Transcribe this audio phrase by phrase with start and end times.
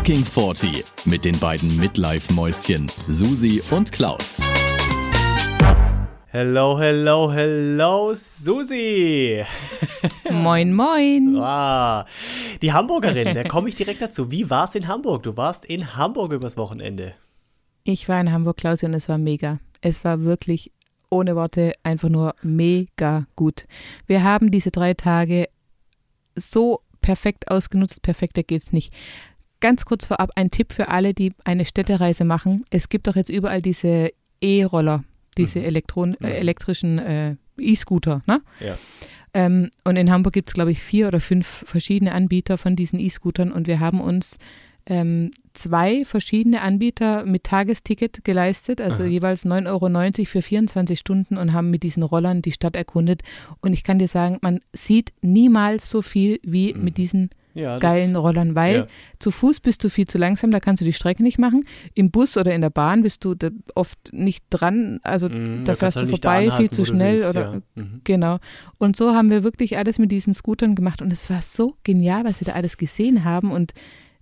[0.00, 4.40] Fucking 40 mit den beiden Midlife-Mäuschen Susi und Klaus.
[6.28, 9.44] Hello, hello, hello, Susi.
[10.30, 11.36] Moin, moin.
[11.36, 12.06] Ah,
[12.62, 14.30] die Hamburgerin, da komme ich direkt dazu.
[14.30, 15.22] Wie war es in Hamburg?
[15.22, 17.12] Du warst in Hamburg übers Wochenende.
[17.84, 19.58] Ich war in Hamburg, Klaus, und es war mega.
[19.82, 20.72] Es war wirklich
[21.10, 23.66] ohne Worte einfach nur mega gut.
[24.06, 25.50] Wir haben diese drei Tage
[26.36, 28.94] so perfekt ausgenutzt, perfekter geht's nicht.
[29.60, 32.64] Ganz kurz vorab ein Tipp für alle, die eine Städtereise machen.
[32.70, 35.04] Es gibt doch jetzt überall diese E-Roller,
[35.36, 35.64] diese Mhm.
[35.66, 38.22] Elektron äh, elektrischen äh, E-Scooter.
[38.26, 38.40] Ne?
[38.60, 38.78] Ja.
[39.34, 42.98] Ähm, und in Hamburg gibt es, glaube ich, vier oder fünf verschiedene Anbieter von diesen
[42.98, 44.38] E-Scootern und wir haben uns
[44.86, 49.08] ähm, zwei verschiedene Anbieter mit Tagesticket geleistet, also Aha.
[49.10, 53.22] jeweils 9,90 Euro für 24 Stunden und haben mit diesen Rollern die Stadt erkundet.
[53.60, 56.84] Und ich kann dir sagen, man sieht niemals so viel wie Mhm.
[56.84, 58.86] mit diesen ja geilen Rollern, weil ja.
[59.18, 61.64] zu Fuß bist du viel zu langsam, da kannst du die Strecke nicht machen.
[61.94, 65.74] Im Bus oder in der Bahn bist du da oft nicht dran, also Mhm, da
[65.74, 67.62] fährst du vorbei, anhalten, viel zu schnell willst, oder ja.
[67.74, 68.00] Mhm.
[68.04, 68.38] Genau.
[68.78, 72.24] Und so haben wir wirklich alles mit diesen Scootern gemacht und es war so genial,
[72.24, 73.72] was wir da alles gesehen haben und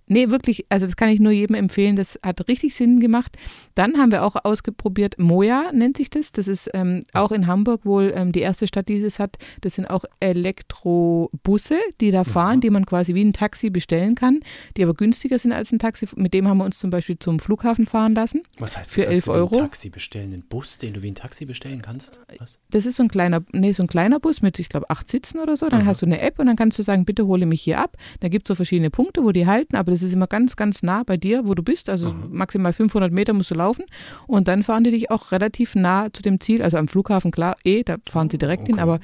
[0.09, 3.37] nee, wirklich, also das kann ich nur jedem empfehlen, das hat richtig Sinn gemacht.
[3.75, 7.85] Dann haben wir auch ausprobiert, Moja nennt sich das, das ist ähm, auch in Hamburg
[7.85, 9.37] wohl ähm, die erste Stadt, die es hat.
[9.61, 14.39] Das sind auch Elektrobusse, die da fahren, die man quasi wie ein Taxi bestellen kann,
[14.75, 16.07] die aber günstiger sind als ein Taxi.
[16.15, 18.43] Mit dem haben wir uns zum Beispiel zum Flughafen fahren lassen.
[18.57, 19.55] Was heißt, Für du kannst 11 du wie ein Euro?
[19.55, 22.19] Taxi bestellen, einen Bus, den du wie ein Taxi bestellen kannst?
[22.39, 22.59] Was?
[22.71, 25.39] Das ist so ein kleiner, nee, so ein kleiner Bus mit, ich glaube, acht Sitzen
[25.39, 25.69] oder so.
[25.69, 25.87] Dann Aha.
[25.87, 27.95] hast du eine App und dann kannst du sagen, bitte hole mich hier ab.
[28.19, 30.83] Da gibt es so verschiedene Punkte, wo die halten, aber das ist immer ganz, ganz
[30.83, 31.89] nah bei dir, wo du bist.
[31.89, 33.85] Also maximal 500 Meter musst du laufen
[34.27, 36.61] und dann fahren die dich auch relativ nah zu dem Ziel.
[36.61, 38.83] Also am Flughafen, klar, eh, da fahren sie direkt hin, okay.
[38.83, 38.99] aber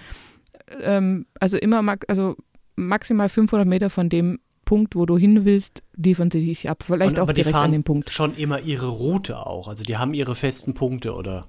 [0.81, 2.35] ähm, also immer, also
[2.75, 6.83] maximal 500 Meter von dem Punkt, wo du hin willst, liefern sie dich ab.
[6.83, 8.09] Vielleicht Und, auch aber die direkt fahren an dem Punkt.
[8.09, 9.67] schon immer ihre Route auch.
[9.67, 11.47] Also die haben ihre festen Punkte, oder?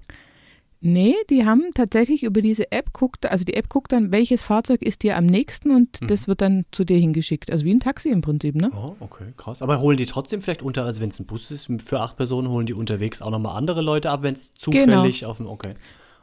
[0.87, 4.83] Nee, die haben tatsächlich über diese App guckt, also die App guckt dann, welches Fahrzeug
[4.83, 6.07] ist dir am nächsten und Mhm.
[6.07, 7.51] das wird dann zu dir hingeschickt.
[7.51, 8.71] Also wie ein Taxi im Prinzip, ne?
[8.75, 9.63] Oh, okay, krass.
[9.63, 12.49] Aber holen die trotzdem vielleicht unter, also wenn es ein Bus ist für acht Personen,
[12.49, 15.75] holen die unterwegs auch nochmal andere Leute ab, wenn es zufällig auf dem, okay.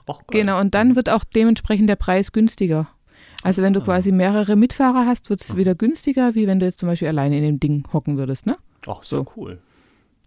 [0.08, 0.22] Och.
[0.32, 2.88] Genau, und dann wird auch dementsprechend der Preis günstiger.
[3.42, 3.84] Also wenn du Ah.
[3.84, 7.38] quasi mehrere Mitfahrer hast, wird es wieder günstiger, wie wenn du jetzt zum Beispiel alleine
[7.38, 8.56] in dem Ding hocken würdest, ne?
[8.88, 9.32] Ach, so so.
[9.36, 9.60] cool.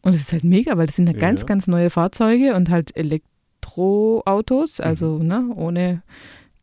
[0.02, 1.46] Und es ist halt mega, weil das sind halt ganz, Ja.
[1.46, 2.90] ganz neue Fahrzeuge und halt
[3.66, 5.26] Elektroautos, also Mhm.
[5.26, 6.02] ne, ohne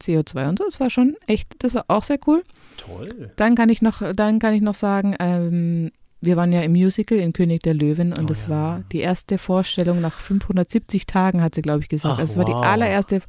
[0.02, 0.66] CO2 und so.
[0.66, 2.44] Das war schon echt, das war auch sehr cool.
[2.78, 3.32] Toll.
[3.36, 7.18] Dann kann ich noch, dann kann ich noch sagen, ähm, wir waren ja im Musical
[7.18, 8.50] in König der Löwen und Oh das ja.
[8.50, 12.16] war die erste Vorstellung nach 570 Tagen, hat sie, glaube ich, gesagt.
[12.16, 12.62] Ach, also es war wow.
[12.62, 13.22] die allererste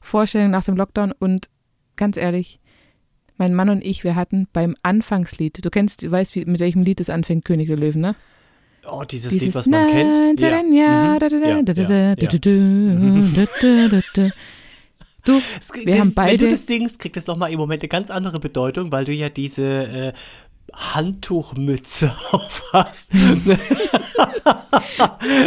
[0.00, 1.48] Vorstellung nach dem Lockdown und
[1.96, 2.58] ganz ehrlich,
[3.36, 6.82] mein Mann und ich, wir hatten beim Anfangslied, du kennst, du weißt, wie, mit welchem
[6.82, 8.14] Lied es anfängt, König der Löwen, ne?
[8.88, 10.40] Oh, dieses, Dieses Lied, was man kennt.
[10.40, 11.18] Ja.
[15.24, 17.88] Du, Wir das, haben Wenn beide- du das singst, kriegt das nochmal im Moment eine
[17.88, 20.12] ganz andere Bedeutung, weil du ja diese äh,
[20.72, 23.12] Handtuchmütze auf hast.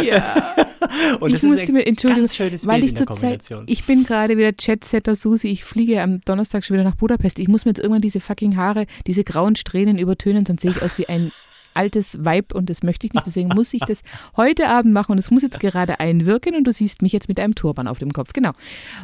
[0.04, 0.54] ja.
[1.20, 3.06] Und ich das ist musste ein mir entschuldigen, ganz schönes weil Bild ich in der
[3.06, 3.64] zur Zeit, Kombination.
[3.66, 7.38] ich bin gerade wieder Chatsetter Susi, ich fliege am Donnerstag schon wieder nach Budapest.
[7.38, 10.82] Ich muss mir jetzt irgendwann diese fucking Haare, diese grauen Strähnen übertönen, sonst sehe ich
[10.82, 11.32] aus wie ein
[11.74, 13.26] altes Weib und das möchte ich nicht.
[13.26, 14.02] Deswegen muss ich das
[14.36, 17.38] heute Abend machen und es muss jetzt gerade einwirken und du siehst mich jetzt mit
[17.40, 18.32] einem Turban auf dem Kopf.
[18.32, 18.52] Genau.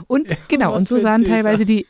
[0.06, 1.86] Und genau, was und so sahen teilweise die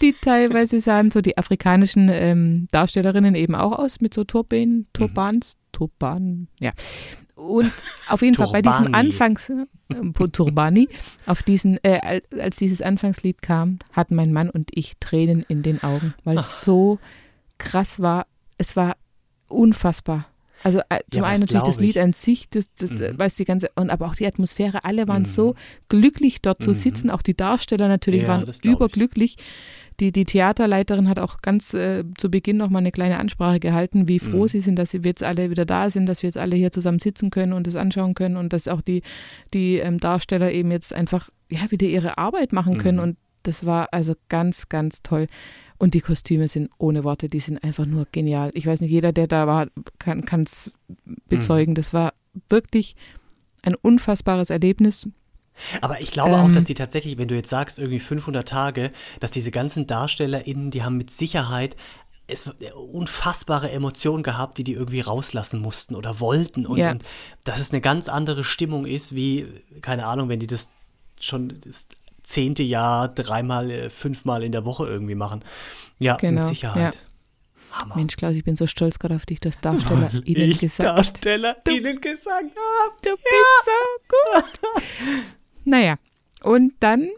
[0.00, 5.54] die teilweise sahen so die afrikanischen ähm, Darstellerinnen eben auch aus mit so Turban, Turbans,
[5.70, 6.70] Turban, ja.
[7.36, 7.72] Und
[8.08, 8.94] auf jeden Fall bei diesem.
[8.94, 10.88] Anfangs äh, Turbani,
[11.26, 15.62] auf diesen, äh, al- als dieses Anfangslied kam, hatten mein Mann und ich Tränen in
[15.62, 16.98] den Augen, weil es so
[17.58, 18.26] krass war.
[18.56, 18.96] Es war
[19.54, 20.26] unfassbar.
[20.62, 21.94] Also äh, zum das einen natürlich das glaub ich.
[21.94, 23.00] Lied an sich, das, das Mhm.
[23.02, 25.26] äh, weiß die ganze, und aber auch die Atmosphäre, alle waren Mhm.
[25.26, 25.54] so
[25.90, 26.74] glücklich dort zu Mhm.
[26.74, 28.64] sitzen, auch die Darsteller natürlich Ja, waren ich.
[28.64, 29.36] überglücklich.
[30.00, 34.08] Die, die Theaterleiterin hat auch ganz äh, zu Beginn noch mal eine kleine Ansprache gehalten,
[34.08, 34.48] wie froh Mhm.
[34.48, 36.98] sie sind, dass sie jetzt alle wieder da sind, dass wir jetzt alle hier zusammen
[36.98, 39.02] sitzen können und das anschauen können und dass auch die,
[39.52, 42.96] die ähm, Darsteller eben jetzt einfach ja, wieder ihre Arbeit machen können.
[42.98, 43.02] Mhm.
[43.04, 45.26] Und das war also ganz, ganz toll.
[45.78, 48.50] Und die Kostüme sind ohne Worte, die sind einfach nur genial.
[48.54, 49.66] Ich weiß nicht, jeder, der da war,
[49.98, 50.70] kann es
[51.28, 51.72] bezeugen.
[51.72, 51.76] Mhm.
[51.76, 52.14] Das war
[52.48, 52.94] wirklich
[53.62, 55.08] ein unfassbares Erlebnis.
[55.80, 56.52] Aber ich glaube auch, Ähm.
[56.52, 58.90] dass die tatsächlich, wenn du jetzt sagst, irgendwie 500 Tage,
[59.20, 61.76] dass diese ganzen DarstellerInnen, die haben mit Sicherheit
[62.26, 62.48] es
[62.92, 66.64] unfassbare Emotionen gehabt, die die irgendwie rauslassen mussten oder wollten.
[66.66, 66.92] Und, Ja.
[66.92, 67.04] und
[67.44, 69.46] dass es eine ganz andere Stimmung ist, wie,
[69.82, 70.70] keine Ahnung, wenn die das
[71.20, 71.60] schon
[72.24, 75.44] zehnte Jahr dreimal, äh, fünfmal in der Woche irgendwie machen.
[75.98, 77.04] Ja, Genau, mit Sicherheit.
[77.70, 77.96] Hammer.
[77.96, 80.98] Mensch, Klaus, ich bin so stolz gerade auf dich, dass Darsteller Weil ihnen ich gesagt.
[80.98, 82.94] Darsteller ihnen gesagt habe.
[83.02, 83.72] Du bist so
[84.08, 84.60] gut.
[85.64, 85.96] naja,
[86.42, 87.08] und dann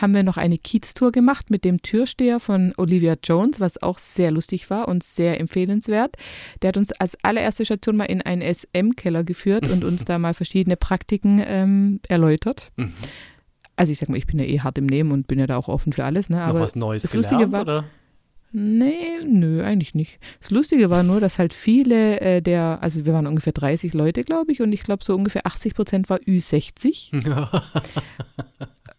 [0.00, 4.30] haben wir noch eine Kiez-Tour gemacht mit dem Türsteher von Olivia Jones, was auch sehr
[4.30, 6.16] lustig war und sehr empfehlenswert.
[6.62, 10.34] Der hat uns als allererste Station mal in einen SM-Keller geführt und uns da mal
[10.34, 12.72] verschiedene Praktiken ähm, erläutert.
[13.76, 15.56] Also ich sag mal, ich bin ja eh hart im Nehmen und bin ja da
[15.56, 16.30] auch offen für alles.
[16.30, 16.38] Ne?
[16.38, 17.84] Noch Aber was Neues das gelernt, Lustige war, oder?
[18.52, 20.18] Nee, nö, eigentlich nicht.
[20.40, 24.24] Das Lustige war nur, dass halt viele äh, der, also wir waren ungefähr 30 Leute,
[24.24, 27.10] glaube ich, und ich glaube so ungefähr 80 Prozent war Ü60,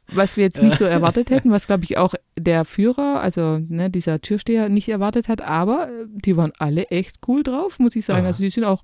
[0.10, 3.90] was wir jetzt nicht so erwartet hätten, was glaube ich auch der Führer, also ne,
[3.90, 8.06] dieser Türsteher nicht erwartet hat, aber äh, die waren alle echt cool drauf, muss ich
[8.06, 8.22] sagen.
[8.22, 8.28] Aha.
[8.28, 8.84] Also die sind auch,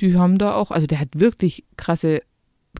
[0.00, 2.22] die haben da auch, also der hat wirklich krasse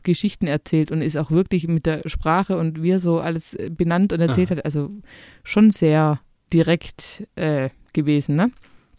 [0.03, 3.69] Geschichten erzählt und ist auch wirklich mit der Sprache und wie er so alles äh,
[3.69, 4.57] benannt und erzählt Aha.
[4.57, 4.89] hat, also
[5.43, 6.19] schon sehr
[6.53, 8.51] direkt äh, gewesen, ne?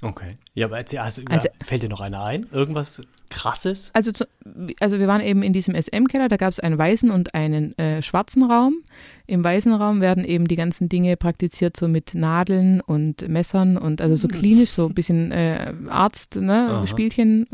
[0.02, 0.36] Okay.
[0.54, 2.46] Ja, aber erzähl, also, Also- ja, fällt dir noch einer ein?
[2.52, 3.90] Irgendwas krasses?
[3.94, 4.24] Also, zu,
[4.80, 8.02] also wir waren eben in diesem SM-Keller, da gab es einen weißen und einen äh,
[8.02, 8.78] schwarzen Raum.
[9.26, 14.00] Im weißen Raum werden eben die ganzen Dinge praktiziert, so mit Nadeln und Messern und
[14.00, 16.86] also so klinisch, so ein bisschen äh, Arzt, ne, Aha.
[16.86, 17.46] Spielchen.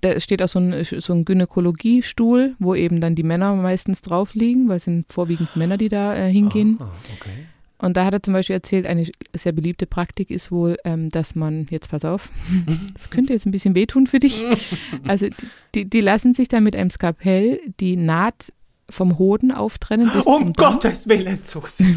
[0.00, 4.34] Da steht auch so ein, so ein Gynäkologiestuhl, wo eben dann die Männer meistens drauf
[4.34, 6.78] liegen, weil es sind vorwiegend Männer, die da äh, hingehen.
[6.80, 7.46] Ah, okay.
[7.78, 9.04] Und da hat er zum Beispiel erzählt, eine
[9.34, 12.30] sehr beliebte Praktik ist wohl, ähm, dass man, jetzt pass auf,
[12.94, 14.44] das könnte jetzt ein bisschen wehtun für dich.
[15.06, 15.26] Also
[15.74, 18.52] die, die, lassen sich dann mit einem Skalpell die Naht
[18.88, 20.10] vom Hoden auftrennen.
[20.10, 20.52] Bis Um.
[20.54, 21.94] Gottes Willen, Susi.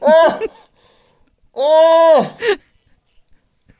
[0.00, 0.32] oh!
[1.52, 2.26] Oh!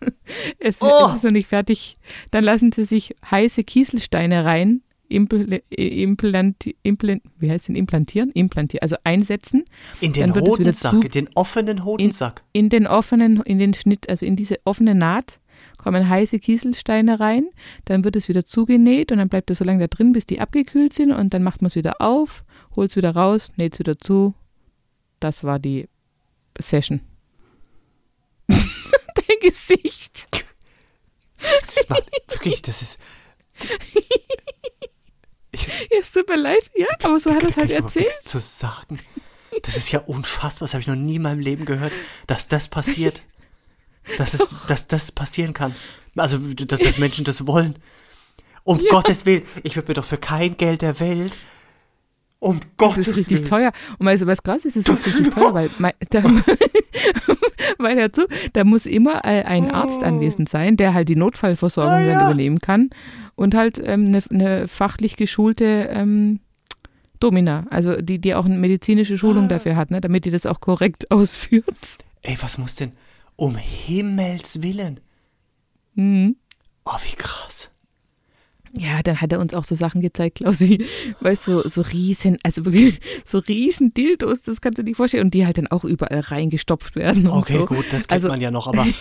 [0.59, 1.07] Es, Oh.
[1.09, 1.97] es ist noch nicht fertig.
[2.31, 8.31] Dann lassen sie sich heiße Kieselsteine rein, impl, äh, implant, implant, wie heißt denn implantieren?
[8.33, 9.65] Implantieren, also einsetzen
[10.01, 12.43] In den Hodensack, zu- in den offenen Hodensack.
[12.53, 15.41] in den offenen, in den Schnitt, also in diese offene Naht
[15.79, 17.47] kommen heiße Kieselsteine rein,
[17.85, 20.41] dann wird es wieder zugenäht und dann bleibt es so lange da drin, bis die
[20.41, 22.45] abgekühlt sind und dann macht man es wieder auf,
[22.75, 24.35] holt es wieder raus, näht es wieder zu.
[25.21, 25.89] Das war die
[26.61, 27.01] Session.
[29.15, 30.29] Dein Gesicht.
[31.39, 32.99] Das macht wirklich, das ist.
[33.61, 33.77] Ja,
[36.01, 38.07] Es tut mir leid, ja, aber so hat er es halt erzählt.
[38.07, 39.01] nichts zu sagen.
[39.63, 40.67] Das ist ja unfassbar.
[40.67, 41.93] Das habe ich noch nie in meinem Leben gehört,
[42.27, 43.23] dass das passiert.
[44.19, 45.75] Dass, es, dass das passieren kann.
[46.15, 47.75] Also, dass, dass Menschen das wollen.
[48.65, 49.47] Um Gottes Willen.
[49.63, 51.37] Ich würde mir doch für kein Geld der Welt.
[52.39, 53.49] Um Das Gottes ist richtig Willen.
[53.51, 53.73] teuer.
[53.99, 54.77] Und weißt du, was krass ist?
[54.77, 56.23] Es Das ist richtig teuer, weil, mei- da,
[57.79, 58.23] weil dazu,
[58.53, 61.97] da muss immer äh, ein Arzt anwesend sein, der halt die Notfallversorgung Oh.
[61.97, 62.25] Ah, dann ja.
[62.27, 62.91] übernehmen kann
[63.37, 66.41] und halt ähm, eine, eine fachlich geschulte ähm,
[67.21, 69.49] Domina, also die, die auch eine medizinische Schulung Ah.
[69.49, 71.99] dafür hat, ne, damit die das auch korrekt ausführt.
[72.23, 72.93] Ey, was muss denn?
[73.37, 75.01] Um Himmels Willen.
[75.95, 76.37] Mhm.
[76.85, 77.71] Oh, wie krass.
[79.07, 80.85] Dann hat er uns auch so Sachen gezeigt, Klaus, wie,
[81.21, 84.97] weißt du, so, so riesen, also wirklich so riesen Dildos, das kannst du dir nicht
[84.97, 87.67] vorstellen, und die halt dann auch überall reingestopft werden und Okay, so.
[87.67, 88.87] gut, das kennt Also- man ja noch, aber.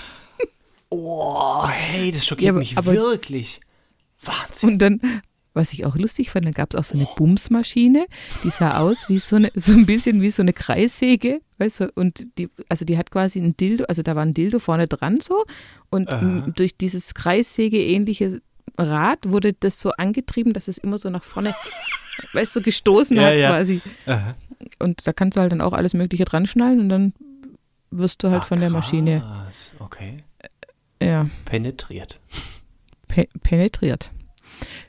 [0.89, 3.59] Oh, hey, das schockiert Ja, aber- mich aber- wirklich.
[4.23, 4.69] Wahnsinn.
[4.69, 5.01] Und dann,
[5.53, 8.05] was ich auch lustig fand, dann gab es auch so eine Bumsmaschine,
[8.43, 11.91] die sah aus wie so eine, so ein bisschen wie so eine Kreissäge, weißt du,
[11.95, 15.19] und die, also die hat quasi ein Dildo, also da war ein Dildo vorne dran
[15.21, 15.43] so
[15.89, 16.21] und Aha.
[16.21, 18.41] m, durch dieses Kreissäge-ähnliche
[18.77, 21.53] Rad wurde das so angetrieben, dass es immer so nach vorne,
[22.33, 23.49] weißt du, gestoßen Ja, hat ja.
[23.51, 23.81] quasi.
[24.05, 24.35] Aha.
[24.79, 27.13] Und da kannst du halt dann auch alles Mögliche dran schnallen und dann
[27.91, 29.73] wirst du halt Ah, von der Maschine krass.
[29.79, 30.23] Okay.
[31.01, 32.19] ja, Penetriert.
[33.07, 34.11] pe penetriert.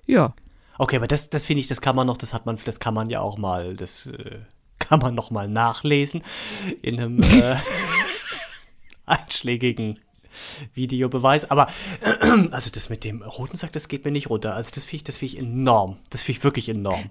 [0.06, 0.34] Ja,
[0.78, 2.92] Okay, aber das, das finde ich, das kann man noch, das hat man, das kann
[2.92, 4.40] man ja auch mal, das äh,
[4.78, 6.22] kann man noch mal nachlesen
[6.82, 7.56] in einem äh,
[9.06, 9.98] einschlägigen
[10.74, 11.50] Videobeweis.
[11.50, 11.68] Aber
[12.50, 14.54] also das mit dem Hodensack, das geht mir nicht runter.
[14.54, 15.96] Also das finde ich, das finde ich enorm.
[16.10, 17.10] Das finde ich wirklich enorm.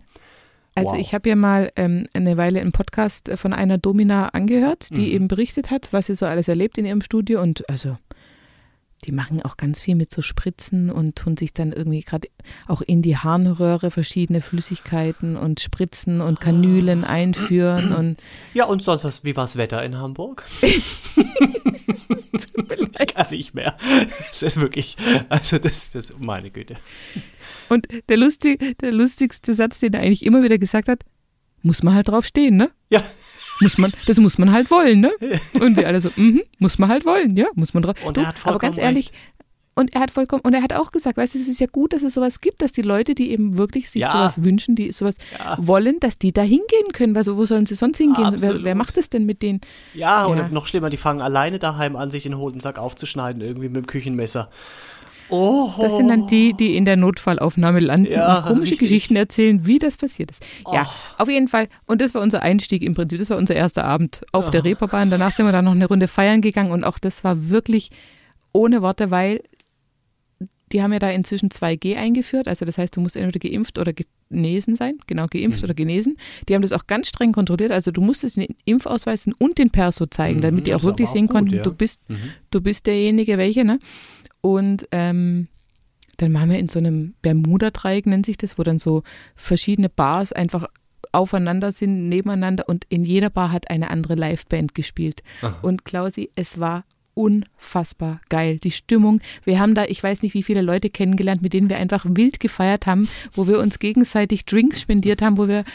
[0.77, 1.00] Also Wow.
[1.00, 5.08] ich habe ja mal ähm, eine Weile einen Podcast äh, von einer Domina angehört, die
[5.08, 5.13] Mhm.
[5.15, 7.98] eben berichtet hat, was sie so alles erlebt in ihrem Studio und also
[9.05, 12.27] die machen auch ganz viel mit so Spritzen und tun sich dann irgendwie gerade
[12.67, 17.09] auch in die Harnröhre verschiedene Flüssigkeiten und Spritzen und Kanülen Ah.
[17.09, 18.17] einführen und
[18.53, 20.43] Ja, und sonst was, wie war das Wetter in Hamburg?
[23.00, 23.75] ich kann nicht mehr.
[24.31, 24.95] Es ist wirklich,
[25.29, 26.75] also das, das, meine Güte.
[27.69, 31.03] und der, lustig, der lustigste Satz, den er eigentlich immer wieder gesagt hat,
[31.62, 32.69] muss man halt drauf stehen, ne?
[32.89, 33.03] Ja,
[33.59, 35.12] Muss man, das muss man halt wollen, ne?
[35.59, 37.95] Und wir alle so, mhm, muss man halt wollen, ja, muss man drauf.
[38.05, 39.12] Und du, er aber ganz ehrlich,
[39.77, 41.91] und er hat vollkommen, und er hat auch gesagt, weißt du, es ist ja gut,
[41.91, 44.12] dass es sowas gibt, dass die Leute, die eben wirklich sich Ja.
[44.12, 45.57] sowas wünschen, die sowas Ja.
[45.59, 47.13] wollen, dass die da hingehen können.
[47.13, 48.33] Weil so, wo sollen sie sonst hingehen?
[48.38, 49.59] Wer, wer macht das denn mit denen?
[49.93, 50.27] Ja, Ja.
[50.27, 53.88] oder noch schlimmer, die fangen alleine daheim an, sich den Hodensack aufzuschneiden, irgendwie mit dem
[53.88, 54.50] Küchenmesser.
[55.29, 58.79] Oh, Das sind dann die, die in der Notfallaufnahme landen Ja, und komische richtig.
[58.79, 60.46] Geschichten erzählen, wie das passiert ist.
[60.72, 61.24] Ja, Oh.
[61.24, 61.67] auf jeden Fall.
[61.86, 63.20] Und das war unser Einstieg im Prinzip.
[63.20, 65.10] Das war unser erster Abend auf der Reeperbahn.
[65.10, 67.89] Danach sind wir dann noch eine Runde feiern gegangen und auch das war wirklich
[68.53, 69.41] ohne Worte, weil
[70.72, 72.48] die haben ja da inzwischen 2G eingeführt.
[72.48, 74.98] Also das heißt, du musst entweder geimpft oder genesen sein.
[75.08, 76.17] Genau, geimpft oder genesen.
[76.50, 77.72] Die haben das auch ganz streng kontrolliert.
[77.72, 81.10] Also du musstest den Impfausweis und den Perso zeigen, Mhm, damit die das auch wirklich
[81.10, 81.63] auch sehen gut, konnten, ja.
[81.63, 82.15] du bist Mhm.
[82.50, 83.79] du bist derjenige, welche, ne?
[84.46, 85.48] Und ähm,
[86.18, 89.02] dann waren wir in so einem Bermuda-Dreieck, nennt sich das, wo dann so
[89.36, 90.68] verschiedene Bars einfach
[91.12, 95.24] aufeinander sind, nebeneinander und in jeder Bar hat eine andere Liveband gespielt.
[95.42, 95.58] Aha.
[95.64, 96.86] Und Klausi, es war
[97.16, 98.60] unfassbar geil.
[98.60, 101.78] Die Stimmung, wir haben da, ich weiß nicht, wie viele Leute kennengelernt, mit denen wir
[101.78, 105.66] einfach wild gefeiert haben, wo wir uns gegenseitig Drinks spendiert haben, wo wir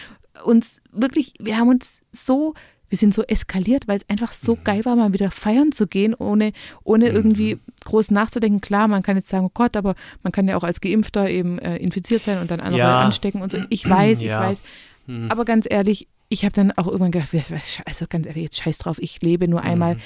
[0.44, 2.54] uns wirklich, wir haben uns so,
[2.90, 6.14] wir sind so eskaliert, weil es einfach so geil war, mal wieder feiern zu gehen,
[6.14, 6.52] ohne,
[6.84, 8.60] ohne irgendwie groß nachzudenken.
[8.60, 11.58] Klar, man kann jetzt sagen, oh Gott, aber man kann ja auch als Geimpfter eben
[11.60, 13.00] äh, infiziert sein und dann andere Ja.
[13.00, 13.58] anstecken und so.
[13.70, 14.40] Ich weiß, ich Ja.
[14.40, 14.62] weiß.
[15.28, 17.30] Aber ganz ehrlich, ich habe dann auch irgendwann gedacht,
[17.84, 19.96] also ganz ehrlich, jetzt scheiß drauf, ich lebe nur einmal.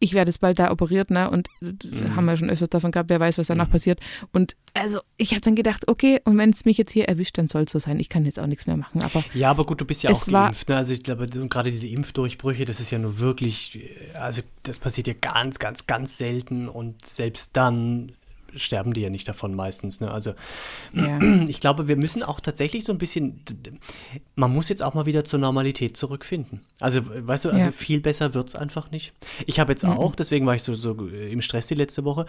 [0.00, 1.30] Ich werde jetzt bald da operiert, ne?
[1.30, 4.00] Und äh, haben wir schon öfters davon gehabt, wer weiß, was danach passiert.
[4.32, 7.48] Und also ich habe dann gedacht, okay, und wenn es mich jetzt hier erwischt, dann
[7.48, 7.98] soll es so sein.
[7.98, 9.02] Ich kann jetzt auch nichts mehr machen.
[9.02, 10.68] Aber Ja, aber gut, du bist ja auch geimpft.
[10.68, 10.76] Ne?
[10.76, 15.08] Also ich glaube, gerade diese Impfdurchbrüche, das ist ja nur wirklich, äh, also das passiert
[15.08, 18.12] ja ganz, ganz, ganz selten und selbst dann
[18.56, 20.00] sterben die ja nicht davon meistens.
[20.00, 20.10] Ne?
[20.10, 20.34] Also
[20.92, 21.18] ja.
[21.48, 23.42] ich glaube, wir müssen auch tatsächlich so ein bisschen,
[24.36, 26.62] man muss jetzt auch mal wieder zur Normalität zurückfinden.
[26.80, 27.72] Also, weißt du, also Ja.
[27.72, 29.12] viel besser wird es einfach nicht.
[29.46, 32.26] Ich habe jetzt auch, deswegen war ich so, so im Stress die letzte Woche,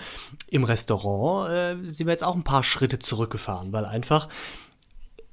[0.50, 1.52] im Restaurant
[1.86, 4.28] äh, sind wir jetzt auch ein paar Schritte zurückgefahren, weil einfach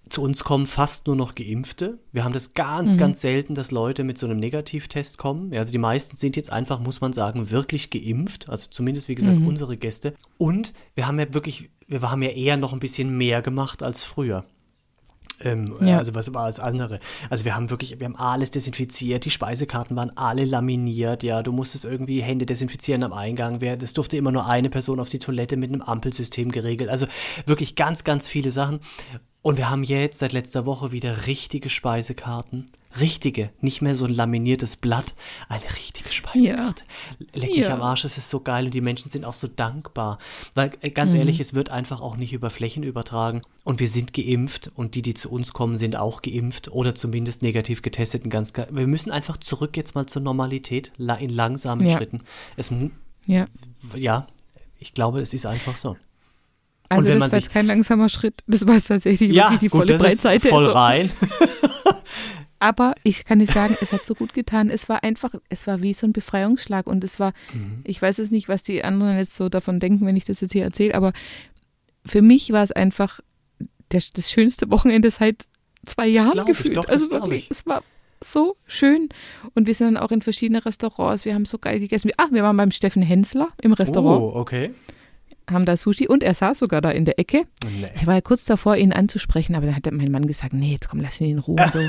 [0.09, 1.99] zu uns kommen fast nur noch Geimpfte.
[2.13, 5.53] Wir haben das ganz, ganz selten, dass Leute mit so einem Negativtest kommen.
[5.53, 8.49] Also die meisten sind jetzt einfach, muss man sagen, wirklich geimpft.
[8.49, 10.15] Also zumindest, wie gesagt, unsere Gäste.
[10.39, 14.03] Und wir haben ja wirklich, wir haben ja eher noch ein bisschen mehr gemacht als
[14.03, 14.45] früher.
[15.41, 15.99] Ähm, Ja.
[15.99, 17.01] Also was war als andere.
[17.29, 21.53] Also wir haben wirklich, wir haben alles desinfiziert, die Speisekarten waren alle laminiert, ja, du
[21.53, 25.19] musstest irgendwie Hände desinfizieren am Eingang, wer, das durfte immer nur eine Person auf die
[25.19, 26.89] Toilette mit einem Ampelsystem geregelt.
[26.91, 27.07] Also
[27.45, 28.81] wirklich ganz, ganz viele Sachen.
[29.47, 32.67] Und wir haben jetzt seit letzter Woche wieder richtige Speisekarten.
[32.99, 35.15] Richtige, nicht mehr so ein laminiertes Blatt,
[35.49, 36.83] eine richtige Speisekarte.
[37.33, 37.75] Leck mich Ja.
[37.75, 40.19] am Arsch, das ist so geil und die Menschen sind auch so dankbar.
[40.57, 41.21] Weil äh, ganz Mhm.
[41.21, 45.03] ehrlich, es wird einfach auch nicht über Flächen übertragen und wir sind geimpft und die,
[45.03, 48.25] die zu uns kommen, sind auch geimpft oder zumindest negativ getestet.
[48.25, 51.97] Und ganz, wir müssen einfach zurück jetzt mal zur Normalität in langsamen Ja.
[51.97, 52.23] Schritten.
[52.57, 52.73] Es,
[53.27, 53.45] ja.
[53.95, 54.27] ja,
[54.81, 55.97] ich glaube, es ist einfach so.
[56.89, 58.43] Also das war jetzt kein langsamer Schritt.
[58.47, 60.49] Das war tatsächlich wirklich die volle das Breitseite.
[60.49, 60.71] ist voll so.
[60.73, 61.11] rein.
[62.59, 64.71] Aber ich kann dir sagen, es hat so gut getan.
[64.71, 66.87] Es war einfach, es war wie so ein Befreiungsschlag.
[66.87, 67.81] Und es war, Mhm.
[67.85, 70.53] ich weiß jetzt nicht, was die anderen jetzt so davon denken, wenn ich das jetzt
[70.53, 71.13] hier erzähle, aber
[72.05, 73.21] für mich war es einfach
[73.93, 75.45] der, das schönste Wochenende seit
[75.85, 76.77] zwei Jahren gefühlt.
[76.77, 77.51] doch, also wirklich, ich.
[77.51, 77.83] es war
[78.25, 79.11] so schön.
[79.55, 81.25] Und wir sind dann auch in verschiedene Restaurants.
[81.27, 82.11] Wir haben so geil gegessen.
[82.17, 84.73] Ah, wir waren beim Steffen Hensler im Restaurant, Oh, okay.
[85.51, 87.45] Haben da Sushi und er saß sogar da in der Ecke.
[87.65, 87.89] Nee.
[87.95, 90.89] Ich war ja kurz davor, ihn anzusprechen, aber dann hat mein Mann gesagt, nee, jetzt
[90.89, 91.63] komm, lass ihn in Ruhe.
[91.63, 91.79] und So.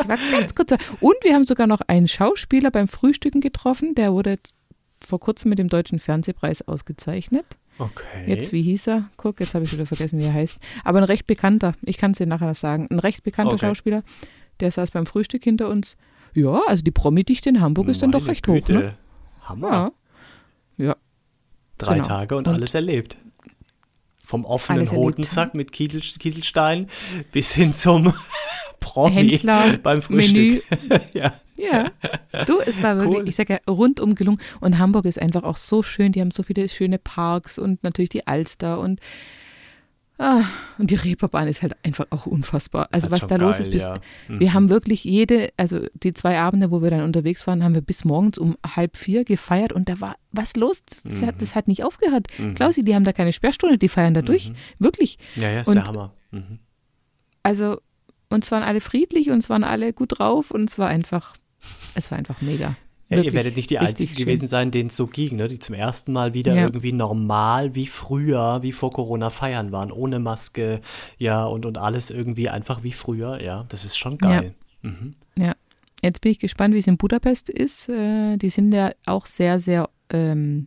[0.00, 0.76] Ich war ganz kurz da.
[1.00, 4.38] Und wir haben sogar noch einen Schauspieler beim Frühstücken getroffen, der wurde
[5.04, 7.44] vor kurzem mit dem Deutschen Fernsehpreis ausgezeichnet.
[7.78, 8.24] Okay.
[8.26, 9.08] Jetzt, wie hieß er?
[9.16, 10.58] Guck, jetzt habe ich wieder vergessen, wie er heißt.
[10.84, 13.66] Aber ein recht bekannter, ich kann es dir nachher sagen, ein recht bekannter Okay.
[13.66, 14.02] Schauspieler,
[14.60, 15.96] der saß beim Frühstück hinter uns.
[16.34, 18.60] Ja, also die Promi-Dichte in Hamburg ist dann doch Meine recht hoch, ne?
[18.60, 18.98] Güte.
[19.42, 19.92] Hammer.
[20.76, 20.86] Ja.
[20.86, 20.96] Ja.
[21.78, 22.06] Drei Genau.
[22.08, 23.16] Tage und, Und- alles erlebt.
[24.26, 24.90] Vom offenen.
[24.90, 26.86] Hodensack mit Kiesel, Kieselstein
[27.32, 28.12] bis hin zum
[28.80, 30.62] Promi Hensler, beim Frühstück.
[31.14, 31.32] ja.
[31.56, 31.90] Ja,
[32.44, 33.28] du, es war wirklich, Cool.
[33.28, 34.38] ich sage ja, rundum gelungen.
[34.60, 36.12] Und Hamburg ist einfach auch so schön.
[36.12, 39.00] Die haben so viele schöne Parks und natürlich die Alster und,
[40.18, 40.42] ah,
[40.78, 42.88] und die Reeperbahn ist halt einfach auch unfassbar.
[42.92, 43.98] Also halt was da los geil, ist, bis, ja.
[44.28, 44.40] Mhm.
[44.40, 47.80] wir haben wirklich jede, also die zwei Abende, wo wir dann unterwegs waren, haben wir
[47.82, 50.82] bis morgens um halb vier gefeiert und da war was los.
[51.04, 51.26] Das, Mhm.
[51.26, 52.26] hat, das hat nicht aufgehört.
[52.54, 54.52] Klausi, die haben da keine Sperrstunde, die feiern da durch.
[54.78, 55.18] Wirklich.
[55.36, 56.12] Ja, ja, ist Und- der Hammer.
[56.30, 56.58] Mhm.
[57.42, 57.80] Also,
[58.28, 61.34] uns waren alle friedlich und es waren alle gut drauf und es war einfach,
[61.94, 62.76] es war einfach mega.
[63.10, 64.24] Ja, ihr werdet nicht die Einzigen schön.
[64.26, 65.48] gewesen sein, denen es so ging, ne?
[65.48, 66.64] die zum ersten Mal wieder Ja.
[66.64, 70.82] irgendwie normal wie früher, wie vor Corona feiern waren, ohne Maske,
[71.16, 74.54] ja, und, und alles irgendwie einfach wie früher, ja, das ist schon geil.
[74.82, 75.14] Mhm.
[75.38, 75.54] Ja,
[76.02, 77.88] jetzt bin ich gespannt, wie es in Budapest ist.
[77.88, 80.66] Äh, die sind ja auch sehr, sehr ähm,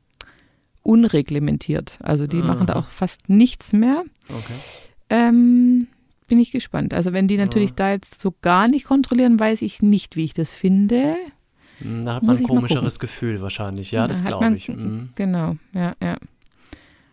[0.83, 1.99] unreglementiert.
[2.01, 4.03] Also die machen da auch fast nichts mehr.
[4.29, 4.53] Okay.
[5.09, 5.87] Ähm,
[6.27, 6.93] bin ich gespannt.
[6.93, 10.33] Also wenn die natürlich da jetzt so gar nicht kontrollieren, weiß ich nicht, wie ich
[10.33, 11.15] das finde.
[11.81, 13.91] Hm, Da hat man ein komischeres Gefühl wahrscheinlich.
[13.91, 14.67] Ja, Da das hat glaube man- ich.
[14.69, 15.09] Mhm.
[15.15, 16.17] Genau, ja, ja.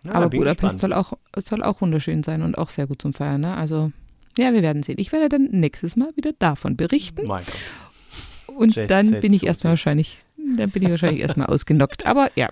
[0.05, 3.41] Ja, Aber Budapest soll auch, soll auch wunderschön sein und auch sehr gut zum Feiern.
[3.41, 3.57] Ne?
[3.57, 3.91] Also,
[4.39, 4.97] ja, wir werden sehen.
[4.99, 7.27] Ich werde dann nächstes Mal wieder davon berichten.
[7.27, 8.57] Mein Gott.
[8.57, 10.19] Und Jet dann bin ich erstmal wahrscheinlich,
[10.57, 12.07] dann bin ich wahrscheinlich erstmal ausgenockt.
[12.07, 12.49] Aber ja,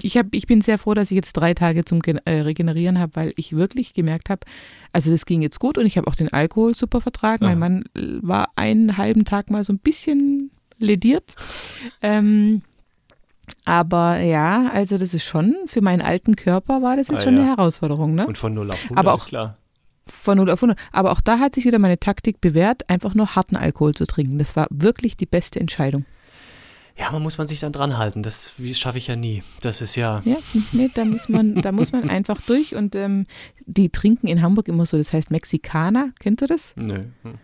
[0.00, 2.98] ich, hab, ich bin sehr froh, dass ich jetzt drei Tage zum Gen äh, Regenerieren
[2.98, 4.40] habe, weil ich wirklich gemerkt habe,
[4.92, 7.44] also das ging jetzt gut und ich habe auch den Alkohol super vertragen.
[7.44, 7.54] Aha.
[7.54, 11.34] Mein Mann äh, war einen halben Tag mal so ein bisschen lediert.
[12.02, 12.62] Ähm,
[13.64, 17.36] aber ja, also das ist schon, für meinen alten Körper war das jetzt Ah, schon
[17.36, 17.42] ja.
[17.42, 18.26] eine Herausforderung, ne?
[18.26, 19.56] Und von 0 auf 100, Aber auch- klar.
[20.06, 20.78] Von 0 auf 100.
[20.90, 24.38] Aber auch da hat sich wieder meine Taktik bewährt, einfach nur harten Alkohol zu trinken.
[24.38, 26.06] Das war wirklich die beste Entscheidung.
[26.96, 28.22] Ja, man muss man sich dann dran halten.
[28.22, 29.42] Das schaffe ich ja nie.
[29.60, 30.20] Das ist ja.
[30.24, 30.36] Ja,
[30.72, 33.24] nee, da muss man, da muss man einfach durch und ähm,
[33.66, 36.72] die trinken in Hamburg immer so, das heißt Mexikaner, kennt ihr das?
[36.74, 37.04] Nö.
[37.22, 37.34] Hm.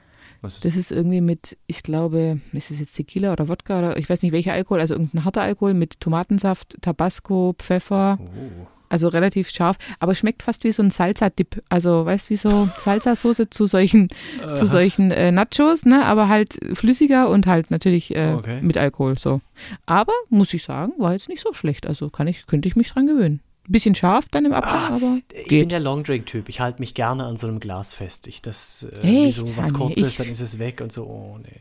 [0.45, 3.97] Was ist Das ist irgendwie mit, ich glaube, ist es jetzt Tequila oder Wodka oder
[3.97, 8.67] ich weiß nicht welcher Alkohol, also irgendein harter Alkohol mit Tomatensaft, Tabasco, Pfeffer, Oh.
[8.91, 13.49] also relativ scharf, aber schmeckt fast wie so ein Salsa-Dip, also weißt wie so Salsa-Soße
[13.51, 14.09] zu solchen,
[14.55, 18.61] zu solchen äh, Nachos, ne, aber halt flüssiger und halt natürlich äh, Okay.
[18.63, 19.41] mit Alkohol so.
[19.87, 22.91] Aber muss ich sagen, war jetzt nicht so schlecht, also kann ich, könnte ich mich
[22.93, 23.41] dran gewöhnen.
[23.67, 26.49] Bisschen scharf dann im Abgang, aber Ich bin der Longdrink-Typ.
[26.49, 28.27] Ich halte mich gerne an so einem Glas fest.
[28.27, 29.37] Ich das, äh, Echt?
[29.39, 31.05] so was Ah, kurzes, dann ist es weg und so.
[31.05, 31.61] Oh, nee.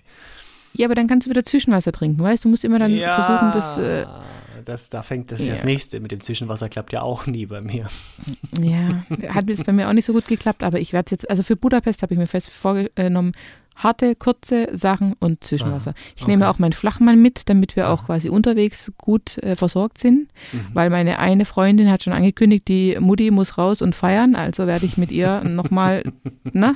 [0.74, 2.48] Ja, aber dann kannst du wieder Zwischenwasser trinken, weißt du?
[2.50, 3.78] Du musst immer dann versuchen, das.
[3.78, 4.06] Äh,
[4.66, 5.52] das, da fängt das ja.
[5.52, 5.66] das Ja.
[5.66, 6.00] nächste.
[6.00, 7.88] Mit dem Zwischenwasser klappt ja auch nie bei mir.
[8.60, 11.44] ja, hat jetzt bei mir auch nicht so gut geklappt, aber ich werde jetzt, also
[11.44, 13.34] für Budapest habe ich mir fest vorgenommen,
[13.76, 15.94] harte, kurze Sachen und Zwischenwasser.
[16.16, 16.54] Ich nehme okay.
[16.54, 20.60] auch meinen Flachmann mit, damit wir auch quasi unterwegs gut äh, versorgt sind, Mhm.
[20.74, 24.86] weil meine eine Freundin hat schon angekündigt, die Mutti muss raus und feiern, also werde
[24.86, 26.04] ich mit ihr nochmal,
[26.52, 26.76] na,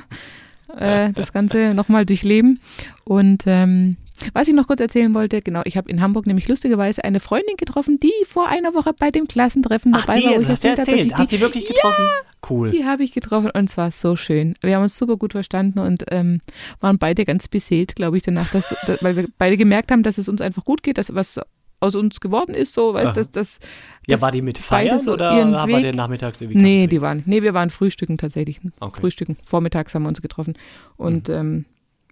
[0.76, 2.60] äh, das Ganze nochmal durchleben.
[3.04, 3.96] Und ähm,
[4.34, 7.56] was ich noch kurz erzählen wollte, genau, ich habe in Hamburg nämlich lustigerweise eine Freundin
[7.56, 10.64] getroffen, die vor einer Woche bei dem Klassentreffen Ach, dabei die war, wo ich hast
[10.64, 12.04] du erzählt habe, Hast du die wirklich getroffen?
[12.50, 12.70] cool.
[12.70, 14.54] die habe ich getroffen und es war so schön.
[14.62, 16.40] Wir haben uns super gut verstanden und ähm,
[16.80, 20.18] waren beide ganz beseelt, glaube ich, danach, dass, dass, weil wir beide gemerkt haben, dass
[20.18, 21.40] es uns einfach gut geht, dass was
[21.80, 23.60] aus uns geworden ist, so, weißt du, dass, dass
[24.08, 27.22] ja, war die mit Feiern so oder haben wir den nachmittags irgendwie Nee, die waren,
[27.24, 28.60] nee, wir waren frühstücken tatsächlich.
[28.80, 29.00] Okay.
[29.00, 29.36] Frühstücken.
[29.44, 30.54] Vormittags haben wir uns getroffen.
[30.96, 31.34] Und Mhm.
[31.34, 31.64] ähm,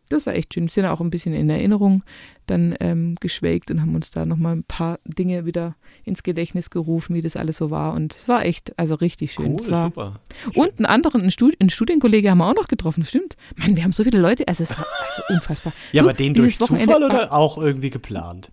[0.09, 0.65] das war echt schön.
[0.65, 2.03] Wir sind auch ein bisschen in Erinnerung
[2.47, 7.15] dann ähm, geschwelgt und haben uns da nochmal ein paar Dinge wieder ins Gedächtnis gerufen,
[7.17, 7.93] wie das alles so war.
[7.95, 9.53] Und es war echt, also richtig schön.
[9.53, 10.21] Cool, super.
[10.55, 13.37] und einen anderen, einen, Stud einen Studienkollege haben wir auch noch getroffen, stimmt.
[13.57, 15.73] Mann, wir haben so viele Leute, also es war also unfassbar.
[15.93, 18.51] Ja, Du, aber den durch Wochenende- Zufall oder auch irgendwie geplant?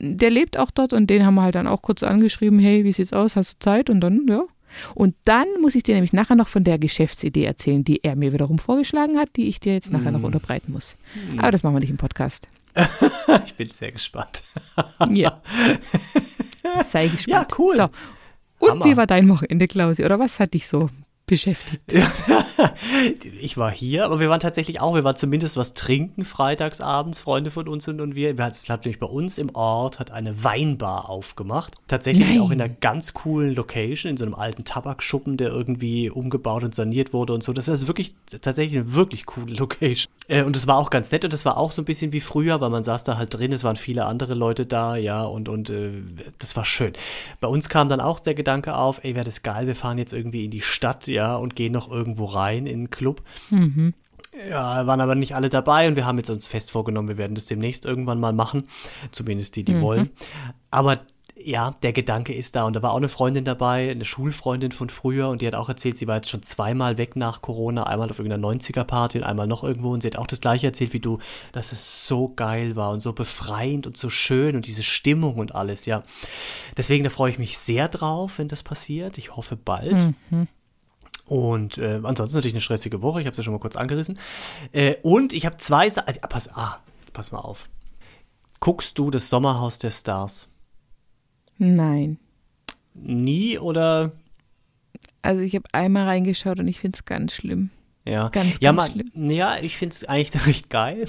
[0.00, 2.92] der lebt auch dort und den haben wir halt dann auch kurz angeschrieben, hey, wie
[2.92, 3.88] sieht's aus, hast du Zeit?
[3.88, 4.42] Und dann, ja.
[4.94, 8.32] Und dann muss ich dir nämlich nachher noch von der Geschäftsidee erzählen, die er mir
[8.32, 10.24] wiederum vorgeschlagen hat, die ich dir jetzt nachher noch Mm.
[10.24, 10.96] unterbreiten muss.
[11.38, 12.48] Aber das machen wir nicht im Podcast.
[13.46, 14.42] Ich bin sehr gespannt.
[15.10, 15.40] Ja.
[16.84, 17.26] Sei gespannt.
[17.28, 17.76] Ja, cool.
[17.76, 17.88] So.
[18.58, 18.84] Und Hammer.
[18.84, 20.04] wie war dein Wochenende, Klausi?
[20.04, 20.88] Oder was hat dich so
[21.26, 21.82] beschäftigt?
[23.40, 27.20] Ich war hier, aber wir waren tatsächlich auch, wir waren zumindest was trinken freitags abends,
[27.20, 28.38] Freunde von uns und, und wir.
[28.38, 31.74] es hat nämlich bei uns im Ort hat eine Weinbar aufgemacht.
[31.88, 32.40] Tatsächlich Nein.
[32.40, 36.74] auch in einer ganz coolen Location, in so einem alten Tabakschuppen, der irgendwie umgebaut und
[36.74, 37.52] saniert wurde und so.
[37.52, 40.10] Das ist wirklich tatsächlich eine wirklich coole Location.
[40.28, 42.20] Äh, und es war auch ganz nett und es war auch so ein bisschen wie
[42.20, 45.48] früher, weil man saß da halt drin, es waren viele andere Leute da, ja, und,
[45.48, 45.90] und äh,
[46.38, 46.92] das war schön.
[47.40, 50.12] Bei uns kam dann auch der Gedanke auf, ey, wäre das geil, wir fahren jetzt
[50.12, 53.22] irgendwie in die Stadt, ja, und gehen noch irgendwo rein in einen Club.
[54.50, 57.36] Ja, waren aber nicht alle dabei und wir haben jetzt uns fest vorgenommen, wir werden
[57.36, 58.64] das demnächst irgendwann mal machen.
[59.12, 60.10] Zumindest die, die wollen.
[60.72, 60.98] Aber
[61.36, 64.88] ja, der Gedanke ist da und da war auch eine Freundin dabei, eine Schulfreundin von
[64.88, 68.08] früher und die hat auch erzählt, sie war jetzt schon zweimal weg nach Corona, einmal
[68.10, 71.00] auf irgendeiner 90er-Party und einmal noch irgendwo und sie hat auch das gleiche erzählt wie
[71.00, 71.18] du,
[71.52, 75.54] dass es so geil war und so befreiend und so schön und diese Stimmung und
[75.54, 76.02] alles, ja.
[76.76, 79.18] Deswegen, da freue ich mich sehr drauf, wenn das passiert.
[79.18, 80.14] Ich hoffe bald.
[81.26, 84.18] Und äh, ansonsten natürlich eine stressige Woche, ich habe es ja schon mal kurz angerissen.
[84.72, 86.14] Äh, und ich habe zwei Sachen.
[86.20, 87.68] Ah, pass, ah, jetzt pass mal auf.
[88.60, 90.48] Guckst du das Sommerhaus der Stars?
[91.56, 92.18] Nein.
[92.94, 94.12] Nie oder?
[95.22, 97.70] Also ich habe einmal reingeschaut und ich finde es ganz schlimm.
[98.04, 101.06] Ja, Ganz, ja, ganz man, ja ich finde es eigentlich recht geil.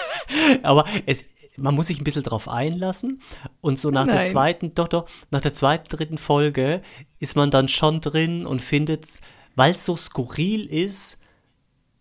[0.62, 1.24] Aber es,
[1.56, 3.22] man muss sich ein bisschen drauf einlassen.
[3.60, 4.26] Und so nach der Nein.
[4.26, 6.82] zweiten, doch, doch, nach der zweiten, dritten Folge
[7.18, 9.20] ist man dann schon drin und findet es,
[9.56, 11.18] weil es so skurril ist,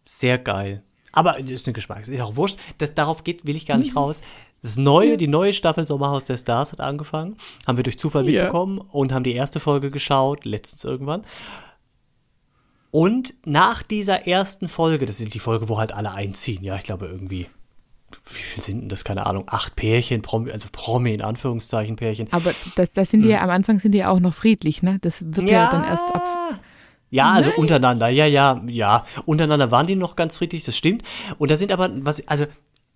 [0.04, 0.84] sehr geil.
[1.12, 2.13] Aber ist eine Geschmackssache.
[2.15, 2.60] Ist auch wurscht.
[2.78, 4.22] Das, darauf geht, will ich gar nicht raus.
[4.62, 7.38] Das neue, die neue Staffel Sommerhaus der Stars hat angefangen.
[7.65, 8.44] Haben wir durch Zufall Ja.
[8.44, 11.24] mitbekommen und haben die erste Folge geschaut, letztens irgendwann.
[12.91, 16.84] Und nach dieser ersten Folge, das ist die Folge, wo halt alle einziehen, ja, ich
[16.84, 17.48] glaube irgendwie,
[18.34, 19.04] wie viel sind denn das?
[19.04, 22.28] Keine Ahnung, acht Pärchen, Promi, also Promi in Anführungszeichen Pärchen.
[22.32, 25.00] Aber das, das sind die ja, am Anfang sind die ja auch noch friedlich, ne?
[25.02, 26.24] Das wird ja, dann erst ab.
[27.15, 29.06] Ja, also untereinander, ja, ja, ja.
[29.25, 31.04] Untereinander waren die noch ganz friedlich, das stimmt.
[31.38, 32.45] Und da sind aber, was, also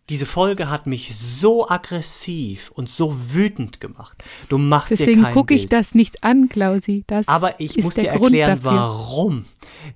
[0.10, 4.24] diese Folge hat mich so aggressiv und so wütend gemacht.
[4.50, 5.74] Du machst dir Deswegen gucke ich Bild.
[5.74, 7.04] das nicht an, Klausi.
[7.06, 9.46] Das Aber ich muss dir erklären, warum.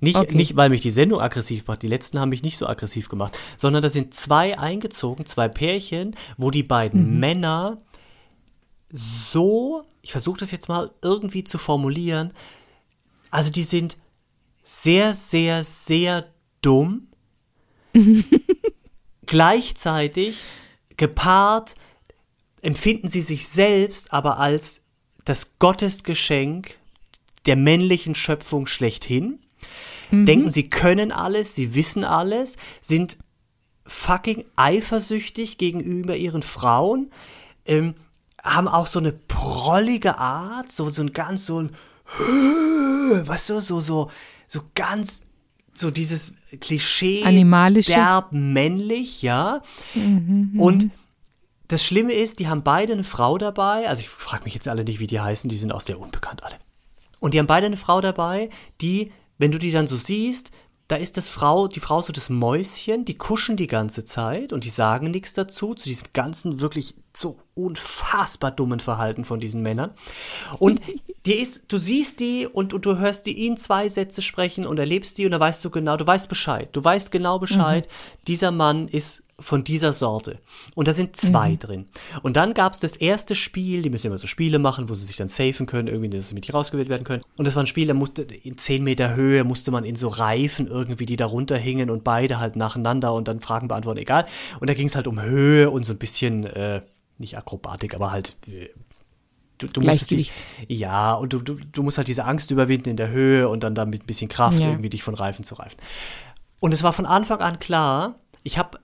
[0.01, 0.35] Nicht, Okay.
[0.35, 3.37] nicht, weil mich die Sendung aggressiv macht, die letzten haben mich nicht so aggressiv gemacht,
[3.57, 7.19] sondern da sind zwei eingezogen, zwei Pärchen, wo die beiden Mhm.
[7.19, 7.77] Männer
[8.91, 12.31] so, ich versuche das jetzt mal irgendwie zu formulieren,
[13.31, 13.97] also die sind
[14.63, 16.27] sehr, sehr, sehr
[16.61, 17.07] dumm,
[19.25, 20.41] gleichzeitig
[20.97, 21.75] gepaart
[22.61, 24.81] empfinden sie sich selbst aber als
[25.25, 26.77] das Gottesgeschenk
[27.45, 29.39] der männlichen Schöpfung schlechthin.
[30.11, 33.17] Denken, sie können alles, sie wissen alles, sind
[33.87, 37.11] fucking eifersüchtig gegenüber ihren Frauen,
[37.65, 37.95] ähm,
[38.43, 41.75] haben auch so eine prollige Art, so, so ein ganz so ein,
[43.25, 44.11] weißt du, so, so,
[44.53, 45.23] so ganz,
[45.73, 47.91] so dieses Klischee, Animalische.
[47.91, 49.63] derb männlich, ja.
[49.95, 50.91] Und
[51.67, 53.89] das Schlimme ist, die haben beide eine Frau dabei.
[53.89, 56.43] Also ich frage mich jetzt alle nicht, wie die heißen, die sind auch sehr unbekannt
[56.43, 56.55] alle.
[57.19, 60.51] Und die haben beide eine Frau dabei, die, wenn du die dann so siehst,
[60.87, 64.65] da ist das Frau, die Frau so das Mäuschen, die kuschen die ganze Zeit und
[64.65, 69.91] die sagen nichts dazu, zu diesem ganzen wirklich so unfassbar dummen Verhalten von diesen Männern.
[70.59, 70.81] Und
[71.25, 74.77] die ist, du siehst die und, und du hörst die ihnen zwei Sätze sprechen und
[74.79, 76.69] erlebst die und da weißt du genau, du weißt Bescheid.
[76.73, 77.87] Du weißt genau Bescheid,
[78.27, 80.39] dieser Mann ist von dieser Sorte.
[80.75, 81.85] Und da sind zwei drin.
[82.21, 85.05] Und dann gab es das erste Spiel, die müssen immer so Spiele machen, wo sie
[85.05, 87.23] sich dann safen können, irgendwie, dass sie mit nicht rausgewählt werden können.
[87.35, 90.07] Und das war ein Spiel, da musste in 10 Meter Höhe musste man in so
[90.07, 94.25] Reifen irgendwie, die da runterhingen und beide halt nacheinander und dann Fragen beantworten, egal.
[94.59, 96.81] Und da ging es halt um Höhe und so ein bisschen, äh,
[97.23, 98.69] nicht Akrobatik, aber halt äh,
[99.57, 100.31] du, du musstest dich,
[100.67, 103.75] ja, und du, du, du musst halt diese Angst überwinden in der Höhe und dann
[103.75, 104.67] da mit ein bisschen Kraft Ja.
[104.67, 105.77] irgendwie dich von Reifen zu reifen.
[106.59, 108.79] Und es war von Anfang an klar, ich habe,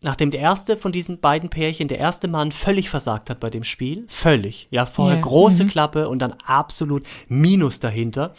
[0.00, 3.64] nachdem der erste von diesen beiden Pärchen, der erste Mann völlig versagt hat bei dem
[3.64, 8.34] Spiel, völlig, ja, vorher Ja, große Klappe und dann absolut Minus dahinter,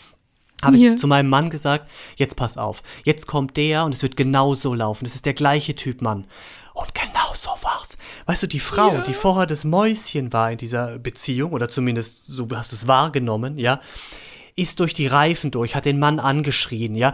[0.64, 4.16] habe ich zu meinem Mann gesagt, jetzt pass auf, jetzt kommt der und es wird
[4.16, 5.06] genau so laufen.
[5.06, 6.28] Es ist der gleiche Typ Mann.
[6.74, 7.98] Und genau so war's.
[8.26, 12.48] Weißt du, die Frau, die vorher das Mäuschen war in dieser Beziehung, oder zumindest so
[12.54, 13.82] hast du es wahrgenommen, ja,
[14.56, 17.14] ist durch die Reifen durch, hat den Mann angeschrien, ja.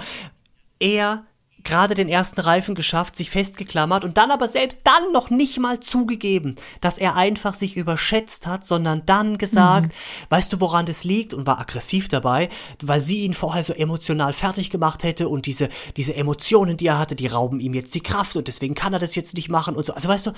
[0.80, 1.26] Er
[1.64, 5.80] gerade den ersten Reifen geschafft, sich festgeklammert und dann aber selbst dann noch nicht mal
[5.80, 9.94] zugegeben, dass er einfach sich überschätzt hat, sondern dann gesagt,
[10.30, 12.50] weißt du, woran das liegt und war aggressiv dabei,
[12.82, 17.00] weil sie ihn vorher so emotional fertig gemacht hätte und diese, diese Emotionen, die er
[17.00, 19.76] hatte, die rauben ihm jetzt die Kraft und deswegen kann er das jetzt nicht machen
[19.76, 19.94] und so.
[19.94, 20.32] Also weißt du,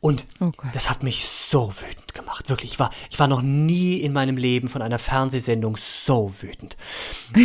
[0.00, 2.48] und Oh das hat mich so wütend gemacht.
[2.48, 6.76] Wirklich, ich war, ich war noch nie in meinem Leben von einer Fernsehsendung so wütend.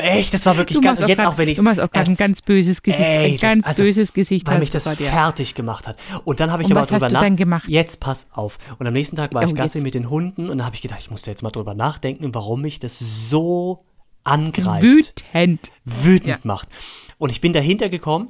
[0.00, 2.16] Echt, das war wirklich ganz, jetzt grad- auch wenn ich du machst auch gerade ein
[2.16, 5.10] ganz böses Gesicht, ein ganz böses Gesicht weil mich das grad, ja.
[5.10, 5.98] fertig gemacht hat.
[6.24, 7.22] Und dann habe ich Und aber was drüber hast du nach.
[7.22, 7.64] dann gemacht?
[7.68, 8.56] Jetzt pass auf.
[8.78, 10.80] Und am nächsten Tag war Oh, ich Gassi mit den Hunden und da habe ich
[10.82, 13.84] gedacht, ich muss da jetzt mal drüber nachdenken, warum mich das so
[14.24, 15.70] angreift Wütend.
[15.84, 16.38] wütend Ja.
[16.42, 16.68] macht.
[17.18, 18.28] Und ich bin dahinter gekommen.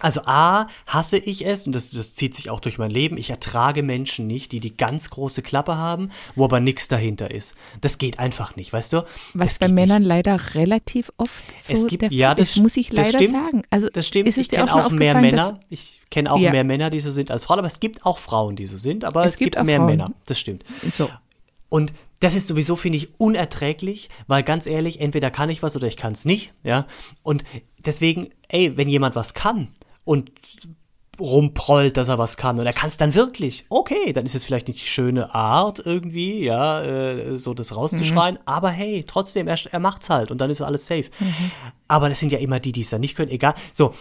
[0.00, 3.30] Also A, hasse ich es, und das, das zieht sich auch durch mein Leben, ich
[3.30, 7.54] ertrage Menschen nicht, die die ganz große Klappe haben, wo aber nichts dahinter ist.
[7.80, 9.04] Das geht einfach nicht, weißt du?
[9.34, 10.08] Was das bei Männern Nicht.
[10.08, 11.30] leider relativ oft
[11.60, 13.62] so Es gibt, der Fall ja, das, ist, muss ich leider stimmt, sagen.
[13.70, 15.60] Also das stimmt, ich kenne auch, auch, mehr Männer.
[15.70, 16.50] Ich kenne auch Ja.
[16.50, 19.04] mehr Männer, die so sind als Frauen, aber es gibt auch Frauen, die so sind,
[19.04, 19.86] aber es, Es gibt gibt, mehr Frauen.
[19.86, 20.12] Männer.
[20.26, 20.64] Das stimmt.
[20.90, 21.08] So.
[21.68, 25.86] Und das ist sowieso, finde ich, unerträglich, weil ganz ehrlich, entweder kann ich was oder
[25.86, 26.86] ich kann es nicht, ja.
[27.22, 27.44] Und
[27.78, 29.68] deswegen, ey, wenn jemand was kann
[30.04, 30.30] und
[31.20, 34.44] rumprollt, dass er was kann und er kann es dann wirklich, okay, dann ist es
[34.44, 39.58] vielleicht nicht die schöne Art irgendwie, ja, äh, so das rauszuschreien, aber hey, trotzdem, er,
[39.70, 41.04] er macht's halt und dann ist alles safe.
[41.88, 43.54] Aber das sind ja immer die, die es dann nicht können, egal.
[43.72, 43.94] So,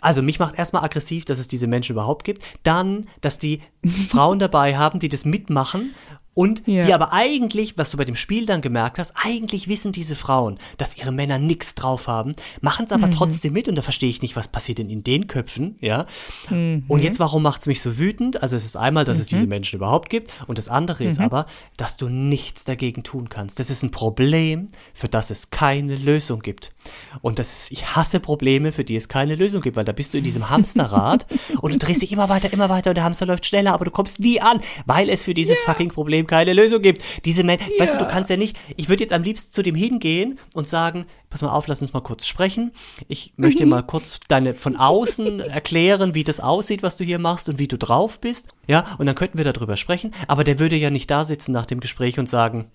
[0.00, 2.42] also mich macht erstmal aggressiv, dass es diese Menschen überhaupt gibt.
[2.62, 3.60] Dann, dass die
[4.08, 5.94] Frauen dabei haben, die das mitmachen
[6.38, 6.84] Und Ja.
[6.86, 10.56] die aber eigentlich, was du bei dem Spiel dann gemerkt hast, eigentlich wissen diese Frauen,
[10.76, 14.22] dass ihre Männer nichts drauf haben, machen es aber trotzdem mit und da verstehe ich
[14.22, 16.06] nicht, was passiert denn in den Köpfen, ja.
[16.48, 18.40] Und jetzt, warum macht es mich so wütend?
[18.40, 21.46] Also es ist einmal, dass es diese Menschen überhaupt gibt und das andere ist aber,
[21.76, 23.58] dass du nichts dagegen tun kannst.
[23.58, 26.72] Das ist ein Problem, für das es keine Lösung gibt.
[27.20, 30.18] Und das, ich hasse Probleme, für die es keine Lösung gibt, weil da bist du
[30.18, 31.26] in diesem Hamsterrad
[31.60, 33.90] und du drehst dich immer weiter, immer weiter und der Hamster läuft schneller, aber du
[33.90, 37.02] kommst nie an, weil es für dieses fucking Problem keine Lösung gibt.
[37.24, 39.74] Diese Men weißt du, du kannst ja nicht, ich würde jetzt am liebsten zu dem
[39.74, 42.70] hingehen und sagen, pass mal auf, lass uns mal kurz sprechen.
[43.08, 43.70] Ich möchte Mhm.
[43.70, 47.66] mal kurz deine von außen erklären, wie das aussieht, was du hier machst und wie
[47.68, 48.48] du drauf bist.
[48.68, 51.66] Ja, und dann könnten wir darüber sprechen, aber der würde ja nicht da sitzen nach
[51.66, 52.70] dem Gespräch und sagen,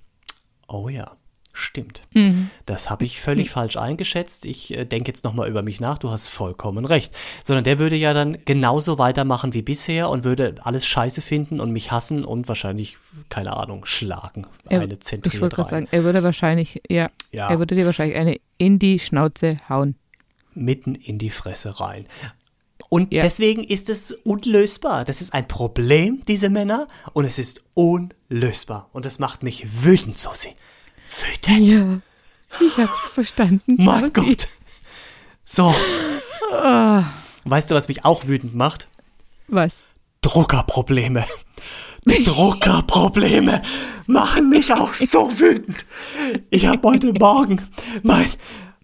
[0.68, 1.16] oh ja.
[1.56, 2.02] Stimmt.
[2.14, 2.50] Mhm.
[2.66, 4.46] Das habe ich völlig falsch eingeschätzt.
[4.48, 6.00] Ich äh, denke jetzt nochmal über mich nach.
[6.00, 7.16] Du hast vollkommen recht.
[7.44, 11.72] Sondern der würde ja dann genauso weitermachen wie bisher und würde alles scheiße finden und
[11.72, 12.98] mich hassen und wahrscheinlich,
[13.30, 14.48] keine Ahnung, schlagen.
[14.68, 17.50] Er, eine ich zentriert wollte gerade sagen, er würde wahrscheinlich, ja, Ja.
[17.52, 19.96] er würde dir wahrscheinlich eine in die Schnauze hauen.
[20.56, 22.06] mitten in die Fresse rein.
[22.90, 23.22] Und Ja.
[23.22, 25.06] deswegen ist es unlösbar.
[25.06, 28.90] Das ist ein Problem, diese Männer, und es ist unlösbar.
[28.94, 30.50] Und das macht mich wütend, Susi.
[31.22, 31.68] Wütend.
[31.68, 33.76] Ja, ich hab's verstanden.
[33.78, 34.12] Mein.
[34.14, 34.48] Gott.
[35.46, 35.74] So.
[36.52, 37.04] Ah,
[37.46, 38.88] Weißt du, was mich auch wütend macht?
[39.48, 39.86] was?
[40.22, 41.26] Druckerprobleme.
[42.06, 43.62] Druckerprobleme
[44.08, 45.86] machen mich auch so wütend.
[46.50, 47.62] Ich habe heute Morgen
[48.04, 48.28] mein,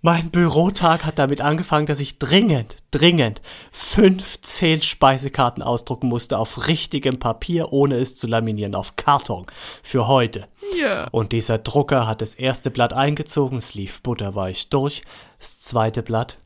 [0.01, 7.19] mein Bürotag hat damit angefangen, dass ich dringend, dringend 15 Speisekarten ausdrucken musste auf richtigem
[7.19, 9.45] Papier, ohne es zu laminieren, auf Karton
[9.83, 10.47] für heute.
[10.79, 11.07] Ja.
[11.11, 15.03] Und dieser Drucker hat das erste Blatt eingezogen, es lief butterweich durch.
[15.37, 16.39] Das zweite Blatt,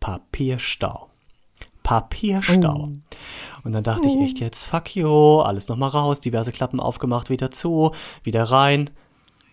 [0.00, 1.08] Papierstau.
[1.84, 2.90] Papierstau.
[3.62, 7.52] Und dann dachte ich echt jetzt, fuck you, alles nochmal raus, diverse Klappen aufgemacht, wieder
[7.52, 7.92] zu,
[8.24, 8.90] wieder rein.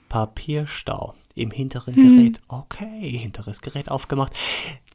[0.10, 2.42] Papierstau im hinteren Gerät.
[2.48, 4.34] Okay, hinteres Gerät aufgemacht.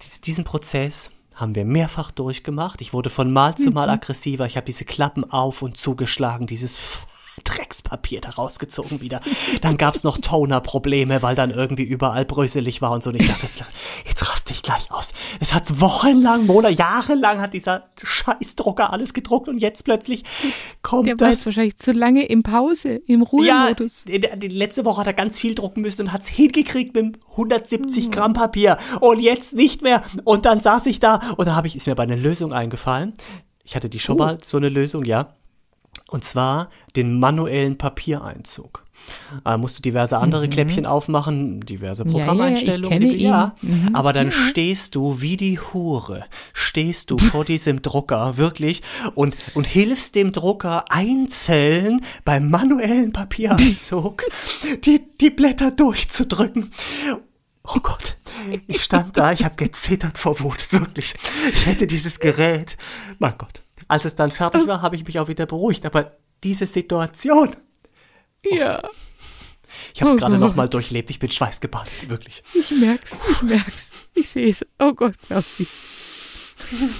[0.03, 2.81] Dies, diesen Prozess haben wir mehrfach durchgemacht.
[2.81, 4.47] Ich wurde von Mal zu Mal aggressiver.
[4.47, 6.79] Ich habe diese Klappen auf und zugeschlagen, dieses
[7.45, 9.21] Dreckspapier da rausgezogen wieder.
[9.63, 13.11] Dann gab es noch Toner-Probleme, weil dann irgendwie überall bröselig war und so.
[13.11, 15.13] Und ich dachte, jetzt- raste ich gleich aus.
[15.41, 20.25] Es hat wochenlang, Monate, jahrelang hat dieser Scheißdrucker alles gedruckt und jetzt plötzlich
[20.83, 24.05] kommt Der war das jetzt wahrscheinlich zu lange in Pause, im ja, Ruhemodus.
[24.07, 27.13] die letzte Woche hat er ganz viel drucken müssen und hat es hingekriegt mit dem
[27.33, 30.03] 170 Gramm Papier und jetzt nicht mehr.
[30.25, 33.15] Und dann saß ich da und da habe ich, ist mir bei einer Lösung eingefallen.
[33.65, 35.35] Ich hatte die schon mal so eine Lösung, ja.
[36.09, 38.85] Und zwar den manuellen Papiereinzug.
[39.45, 42.11] Da musst du diverse andere Kläppchen aufmachen, diverse Mhm.
[42.11, 42.93] ja, Programmeinstellungen.
[43.03, 43.55] ich kenne die- ja.
[43.63, 43.95] Mhm.
[43.95, 48.83] aber dann stehst du wie die Hure, stehst du vor diesem Drucker, wirklich,
[49.15, 54.25] und, und hilfst dem Drucker einzeln beim manuellen Papiereinzug
[54.85, 56.71] die, die Blätter durchzudrücken.
[57.65, 58.17] Oh Gott,
[58.67, 61.15] ich stand da, ich habe gezittert vor Wut, wirklich.
[61.53, 62.77] Ich hätte dieses Gerät,
[63.19, 63.61] mein Gott.
[63.89, 67.55] Als es dann fertig war, habe ich mich auch wieder beruhigt, aber diese Situation,
[68.45, 68.81] Ja,
[69.95, 72.43] ich habe es Oh gerade nochmal durchlebt, ich bin schweißgebadet, wirklich.
[72.55, 73.91] ich merk's, ich merk's.
[74.15, 74.65] Ich sehe es.
[74.79, 75.69] Oh Gott, glaub ich.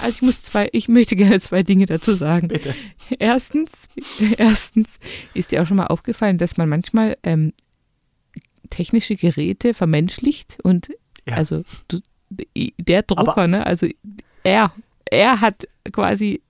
[0.01, 2.47] Also ich muss zwei, ich möchte gerne zwei Dinge dazu sagen.
[2.47, 2.73] Bitte.
[3.19, 3.87] Erstens,
[4.37, 4.99] erstens
[5.33, 7.53] ist dir auch schon mal aufgefallen, dass man manchmal ähm,
[8.69, 10.87] technische Geräte vermenschlicht und
[11.27, 11.35] Ja.
[11.35, 11.99] also du,
[12.77, 13.87] der Drucker, Aber- ne, also
[14.43, 14.71] er,
[15.05, 16.41] er hat quasi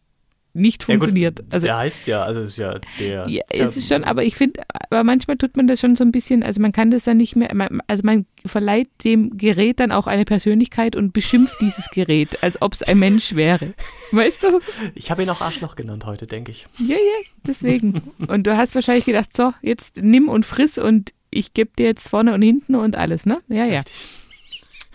[0.59, 1.43] nicht Ja, gut, funktioniert.
[1.49, 3.27] also der heißt ja, also ist ja der.
[3.27, 6.03] ja, ist es ist schon, aber ich finde, aber manchmal tut man das schon so
[6.03, 9.79] ein bisschen, also man kann das dann nicht mehr, man, also man verleiht dem Gerät
[9.79, 13.73] dann auch eine Persönlichkeit und beschimpft dieses Gerät, als ob es ein Mensch wäre.
[14.11, 14.59] Weißt du?
[14.95, 16.67] Ich habe ihn auch Arschloch genannt heute, denke ich.
[16.79, 18.01] Ja, ja, deswegen.
[18.27, 22.07] Und du hast wahrscheinlich gedacht, so, jetzt nimm und friss und ich gebe dir jetzt
[22.09, 23.39] vorne und hinten und alles, ne?
[23.49, 23.77] Ja, ja.
[23.79, 23.95] Richtig.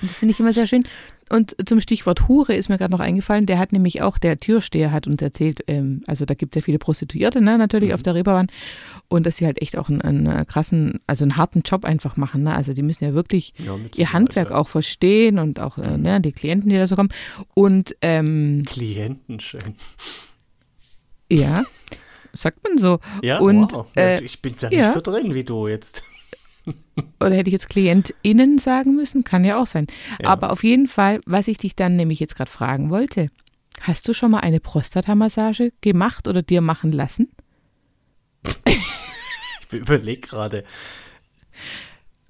[0.03, 0.85] Und das finde ich immer sehr schön.
[1.31, 4.93] Und zum Stichwort Hure ist mir gerade noch eingefallen, der hat nämlich auch, der Türsteher
[4.93, 8.15] hat uns erzählt, ähm, also da gibt es ja viele Prostituierte, ne, natürlich auf der
[8.15, 8.49] Reeperbahn
[9.09, 12.17] und dass sie halt echt auch einen, einen äh, krassen, also einen harten Job einfach
[12.17, 14.57] machen, ne, also die müssen ja wirklich Ja, ihr Handwerk ja.
[14.57, 17.11] auch verstehen und auch äh, ne, die Klienten, die da so kommen
[17.55, 19.75] und ähm, Klienten schön.
[21.31, 21.65] ja,
[22.33, 22.99] sagt man so.
[23.23, 23.87] Ja, und wow.
[23.97, 24.83] äh, ich bin da ja.
[24.83, 26.05] nicht so drin wie du jetzt.
[27.21, 29.25] Oder hätte ich jetzt KlientInnen sagen müssen?
[29.25, 29.87] Kann ja auch sein.
[30.23, 30.29] Ja.
[30.29, 33.31] Aber auf jeden Fall, was ich dich dann nämlich jetzt gerade fragen wollte,
[33.81, 37.31] hast du schon mal eine Prostatamassage gemacht oder dir machen lassen?
[39.71, 40.63] Ich überlege gerade.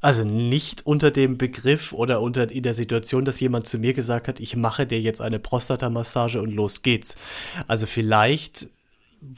[0.01, 4.29] Also nicht unter dem Begriff oder unter in der Situation, dass jemand zu mir gesagt
[4.29, 7.17] hat, ich mache dir jetzt eine Prostatamassage und los geht's.
[7.67, 8.69] Also vielleicht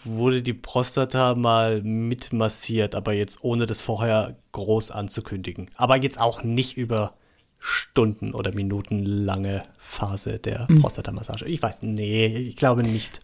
[0.05, 5.71] wurde die Prostata mal mitmassiert, aber jetzt ohne das vorher groß anzukündigen.
[5.77, 7.15] Aber jetzt auch nicht über
[7.59, 10.81] Stunden oder Minuten lange Phase der Mhm.
[10.83, 11.47] Prostatamassage.
[11.47, 13.21] Ich weiß, nee, ich glaube nicht.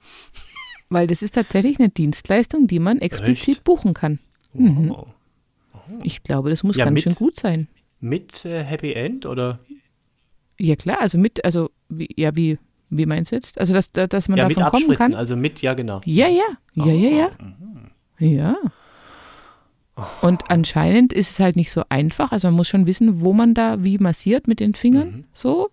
[0.88, 3.64] Weil das ist tatsächlich eine Dienstleistung, die man explizit Echt?
[3.64, 4.18] buchen kann.
[4.52, 4.90] Mhm.
[4.90, 5.06] Wow.
[6.02, 7.68] Ich glaube, das muss Ja, ganz mit- schön gut sein.
[8.00, 9.58] Mit äh, Happy End oder?
[10.58, 12.58] Ja klar, also mit, also wie, ja, wie,
[12.96, 13.58] wie meinst du jetzt?
[13.58, 15.18] Also dass, da- dass man ja, mit davon kommen Abspritzen, kann?
[15.18, 16.00] also mit, ja genau.
[16.04, 16.42] Ja, ja,
[16.74, 17.28] ja, ja, ja.
[17.38, 17.90] Mhm.
[18.18, 18.56] Ja.
[20.22, 22.32] Und anscheinend ist es halt nicht so einfach.
[22.32, 25.08] Also man muss schon wissen, wo man da wie massiert mit den Fingern.
[25.10, 25.24] Mhm.
[25.34, 25.70] So.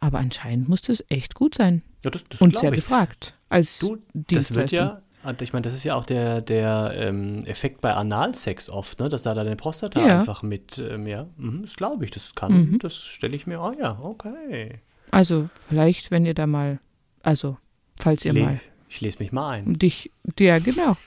[0.00, 1.82] Aber anscheinend muss das echt gut sein.
[2.02, 2.76] Ja, das, das Und sehr ich.
[2.80, 3.34] gefragt.
[3.48, 5.00] Als Du, das wird ja,
[5.40, 9.08] ich meine, das ist ja auch der, der ähm, Effekt bei Analsex oft, ne?
[9.08, 10.18] dass da deine Prostata Ja.
[10.18, 12.78] einfach mit, ähm, ja, mhm, das glaube ich, das kann, Mhm.
[12.80, 14.80] das stelle ich mir, oh ja, okay.
[15.12, 16.80] Also vielleicht, wenn ihr da mal,
[17.22, 17.56] also
[17.96, 18.60] falls ihr le mal
[18.92, 19.72] ich lese mich mal ein.
[19.72, 20.98] dich, ja genau.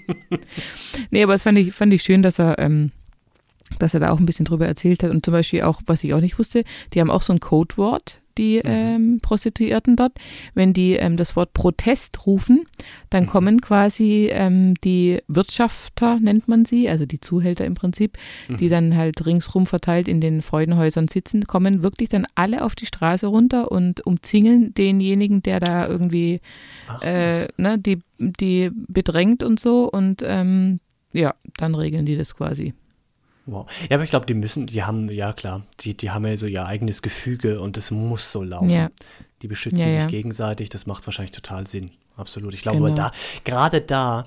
[1.10, 2.90] nee, aber es fand ich, fand ich schön, dass er, ähm,
[3.78, 5.12] dass er da auch ein bisschen drüber erzählt hat.
[5.12, 8.20] Und zum Beispiel auch, was ich auch nicht wusste, die haben auch so ein Codewort,
[8.38, 10.12] die ähm, Prostituierten dort.
[10.54, 12.64] Wenn die ähm, das Wort Protest rufen,
[13.10, 18.18] dann kommen quasi ähm, die Wirtschafter, nennt man sie, also die Zuhälter im Prinzip,
[18.48, 22.86] die dann halt ringsrum verteilt in den Freudenhäusern sitzen, kommen wirklich dann alle auf die
[22.86, 26.40] Straße runter und umzingeln denjenigen, der da irgendwie
[26.88, 30.80] Ach, äh, ne, die, die bedrängt und so und ähm,
[31.12, 32.74] ja, dann regeln die das quasi.
[33.46, 33.66] Wow.
[33.90, 36.46] Ja, aber ich glaube, die müssen, die haben, ja klar, die, die haben ja so
[36.46, 38.70] ihr eigenes Gefüge und das muss so laufen.
[38.70, 38.90] Ja.
[39.42, 40.06] Die beschützen Ja, sich ja.
[40.06, 41.90] gegenseitig, das macht wahrscheinlich total Sinn.
[42.16, 42.54] Absolut.
[42.54, 42.94] Ich glaube, Genau.
[42.94, 43.10] da,
[43.44, 44.26] gerade da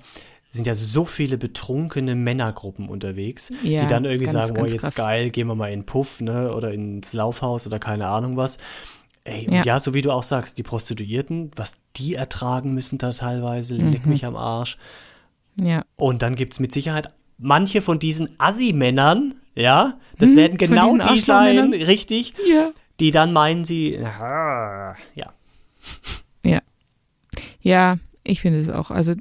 [0.50, 4.82] sind ja so viele betrunkene Männergruppen unterwegs, die dann irgendwie ganz, sagen, boah, ganz jetzt
[4.82, 4.96] krass.
[4.96, 8.58] geil, gehen wir mal in Puff, ne, oder ins Laufhaus oder keine Ahnung was.
[9.24, 9.64] Ey, Ja.
[9.64, 9.80] ja.
[9.80, 14.12] so wie du auch sagst, die Prostituierten, was die ertragen müssen da teilweise, leck Mhm.
[14.12, 14.78] mich am Arsch.
[15.62, 15.84] Ja.
[15.96, 20.98] Und dann gibt es mit Sicherheit manche von diesen Assi-Männern, ja, das werden von genau
[20.98, 22.72] die sein, richtig, Ja.
[23.00, 25.34] die dann meinen sie, aha, ja.
[26.44, 26.62] Ja.
[27.62, 28.92] Ja, ich finde es auch.
[28.92, 29.14] Also,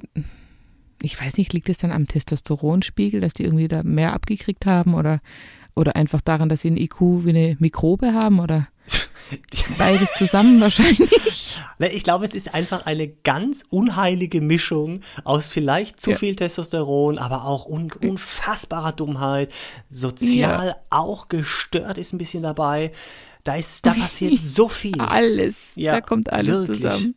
[1.01, 4.93] ich weiß nicht, liegt es dann am Testosteronspiegel, dass die irgendwie da mehr abgekriegt haben
[4.93, 5.21] oder,
[5.75, 8.67] oder einfach daran, dass sie einen IQ wie eine Mikrobe haben oder
[9.77, 11.59] beides zusammen wahrscheinlich.
[11.79, 16.17] Ne, Ich glaube, es ist einfach eine ganz unheilige Mischung aus vielleicht zu Ja.
[16.17, 19.53] viel Testosteron, aber auch un unfassbarer Dummheit.
[19.89, 22.91] Sozial auch gestört ist ein bisschen dabei.
[23.43, 24.99] Da, ist, da passiert so viel.
[24.99, 25.71] Alles.
[25.75, 26.81] Ja, da kommt alles wirklich.
[26.81, 27.15] zusammen.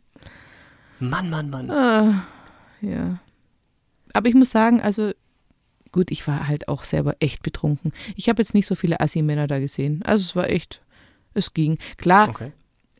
[0.99, 1.71] Mann, Mann, Mann.
[1.71, 2.23] Ah,
[2.81, 3.17] ja.
[4.13, 5.11] Aber ich muss sagen, also
[5.91, 7.91] gut, ich war halt auch selber echt betrunken.
[8.15, 10.03] Ich habe jetzt nicht so viele Assi-Männer da gesehen.
[10.03, 10.81] Also es war echt,
[11.33, 11.77] es ging.
[11.97, 12.51] Klar, Okay.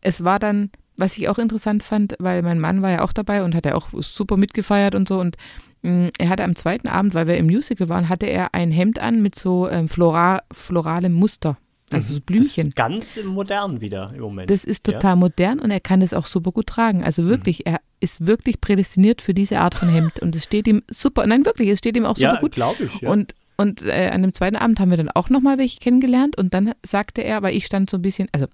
[0.02, 3.44] es war dann, was ich auch interessant fand, weil mein Mann war ja auch dabei
[3.44, 5.38] und hat ja auch super mitgefeiert und so und
[5.82, 9.00] mh, er hatte am zweiten Abend, weil wir im Musical waren, hatte er ein Hemd
[9.00, 11.58] an mit so ähm, flora, floralem Muster,
[11.92, 12.68] also so Das Blümchen.
[12.68, 14.50] ist ganz modern wieder im Moment.
[14.50, 14.94] Das ist Ja.
[14.94, 17.04] total modern und er kann das auch super gut tragen.
[17.04, 20.84] Also wirklich, er ist wirklich prädestiniert für diese Art von Hemd und es steht ihm
[20.90, 22.52] super, nein wirklich, es steht ihm auch super ja, gut.
[22.54, 23.02] glaube ich.
[23.02, 23.10] Ja.
[23.10, 26.54] Und, und äh, an dem zweiten Abend haben wir dann auch nochmal welche kennengelernt und
[26.54, 28.48] dann sagte er, weil ich stand so ein bisschen, also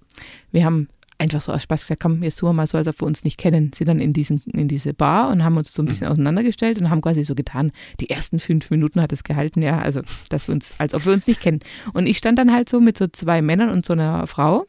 [0.51, 0.89] wir haben
[1.19, 3.23] einfach so aus Spaß gesagt, komm, jetzt tun wir mal so, als ob wir uns
[3.23, 5.89] nicht kennen, sind dann in, diesen, in diese Bar und haben uns so ein Mhm.
[5.89, 9.79] bisschen auseinandergestellt und haben quasi so getan, die ersten fünf Minuten hat es gehalten, ja,
[9.79, 11.59] also dass wir uns, als ob wir uns nicht kennen.
[11.93, 14.67] Und ich stand dann halt so mit so zwei Männern und so einer Frau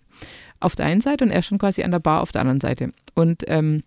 [0.60, 2.92] auf der einen Seite und er stand quasi an der Bar auf der anderen Seite.
[3.14, 3.82] Und ähm,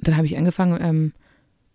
[0.00, 1.12] dann habe ich angefangen, ähm,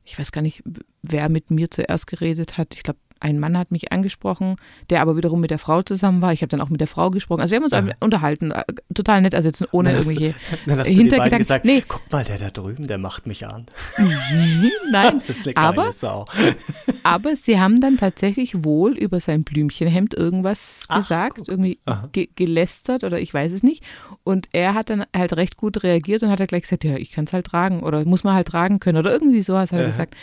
[0.03, 0.63] ich weiß gar nicht,
[1.03, 2.73] wer mit mir zuerst geredet hat.
[2.75, 4.55] Ich glaube, ein Mann hat mich angesprochen,
[4.89, 6.31] der aber wiederum mit der Frau zusammen war.
[6.33, 7.41] Ich habe dann auch mit der Frau gesprochen.
[7.41, 7.89] Also wir haben uns Aha.
[7.99, 10.33] unterhalten, äh, total nett, also jetzt ohne du- irgendwelche
[10.65, 11.37] Dann hast du Hintergedanken.
[11.39, 11.83] gesagt, Nee.
[11.87, 13.65] guck mal, der da drüben, der macht mich an.
[14.91, 16.25] Nein, Das ist eine aber, Sau.
[17.03, 21.47] aber sie haben dann tatsächlich wohl über sein Blümchenhemd irgendwas Ach, gesagt, guck.
[21.47, 21.79] irgendwie
[22.11, 23.83] ge gelästert oder ich weiß es nicht.
[24.23, 27.11] Und er hat dann halt recht gut reagiert und hat halt gleich gesagt, ja, ich
[27.11, 29.83] kann es halt tragen oder muss man halt tragen können oder irgendwie sowas hat er
[29.85, 29.91] Aha.
[29.91, 30.15] gesagt.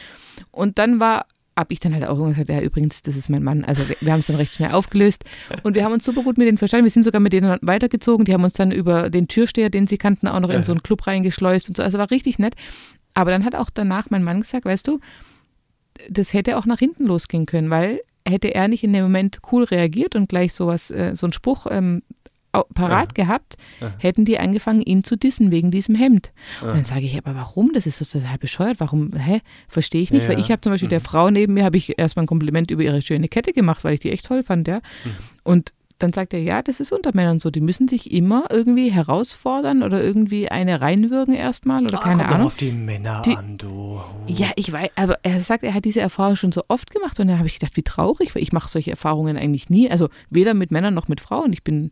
[0.50, 1.26] Und dann war
[1.56, 3.64] habe ich dann halt auch gesagt, ja, übrigens, das ist mein Mann.
[3.64, 5.24] Also wir, wir haben es dann recht schnell aufgelöst
[5.62, 6.84] und wir haben uns super gut mit denen verstanden.
[6.84, 8.24] Wir sind sogar mit denen weitergezogen.
[8.26, 10.82] Die haben uns dann über den Türsteher, den sie kannten, auch noch in so einen
[10.82, 11.82] Club reingeschleust und so.
[11.82, 12.54] Also war richtig nett.
[13.14, 15.00] Aber dann hat auch danach mein Mann gesagt, weißt du,
[16.10, 19.64] das hätte auch nach hinten losgehen können, weil hätte er nicht in dem Moment cool
[19.64, 22.02] reagiert und gleich sowas, äh, so einen Spruch ähm,
[22.74, 23.92] parat gehabt, Aha.
[23.98, 26.32] hätten die angefangen, ihn zu dissen wegen diesem Hemd.
[26.62, 27.72] Und dann sage ich, aber warum?
[27.74, 28.80] Das ist so total bescheuert.
[28.80, 29.10] Warum?
[29.16, 29.40] Hä?
[29.68, 30.22] Verstehe ich nicht.
[30.24, 30.44] Ja, Weil ja.
[30.44, 33.02] ich habe zum Beispiel der Frau neben mir, habe ich erstmal ein Kompliment über ihre
[33.02, 34.76] schöne Kette gemacht, weil ich die echt toll fand, ja.
[35.04, 35.10] Mhm.
[35.44, 37.50] Und dann sagt er, ja, das ist unter Männern so.
[37.50, 42.34] Die müssen sich immer irgendwie herausfordern oder irgendwie eine reinwirken erstmal oder Ah, keine kommt
[42.34, 42.46] Ahnung.
[42.48, 44.02] auf die Männer Die- an, du.
[44.26, 47.28] Ja, ich weiß, aber er sagt, er hat diese Erfahrung schon so oft gemacht und
[47.28, 49.90] dann habe ich gedacht, wie traurig, weil ich mache solche Erfahrungen eigentlich nie.
[49.90, 51.50] Also weder mit Männern noch mit Frauen.
[51.54, 51.90] Ich bin,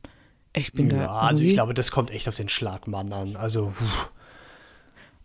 [0.56, 1.12] ich bin ja, da.
[1.20, 3.36] also ich glaube, das kommt echt auf den Schlagmann an.
[3.36, 3.84] Also, puh.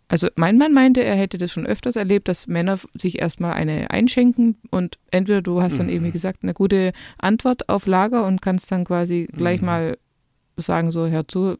[0.08, 3.90] Also mein Mann meinte, er hätte das schon öfters erlebt, dass Männer sich erstmal eine
[3.90, 5.92] einschenken und entweder du hast dann Mhm.
[5.92, 9.66] eben, wie gesagt, eine gute Antwort auf Lager und kannst dann quasi gleich Mhm.
[9.66, 9.98] mal
[10.56, 11.58] sagen, so, hör zu,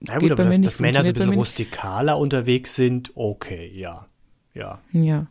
[0.00, 4.06] na gut, aber dass, nicht, dass Männer so ein bisschen rustikaler unterwegs sind, okay, ja.
[4.54, 5.26] Ja, ja.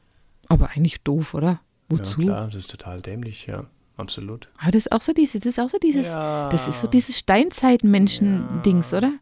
[0.49, 1.47] Aber eigentlich doof, oder?
[1.47, 1.59] ja
[1.89, 2.19] Wozu?
[2.21, 3.63] klar, das ist total dämlich, ja,
[3.97, 4.47] absolut.
[4.59, 6.49] Aber das ist auch so dieses, das ist auch so dieses, Ja.
[6.49, 9.13] das ist so dieses Steinzeitmenschen-Dings, oder?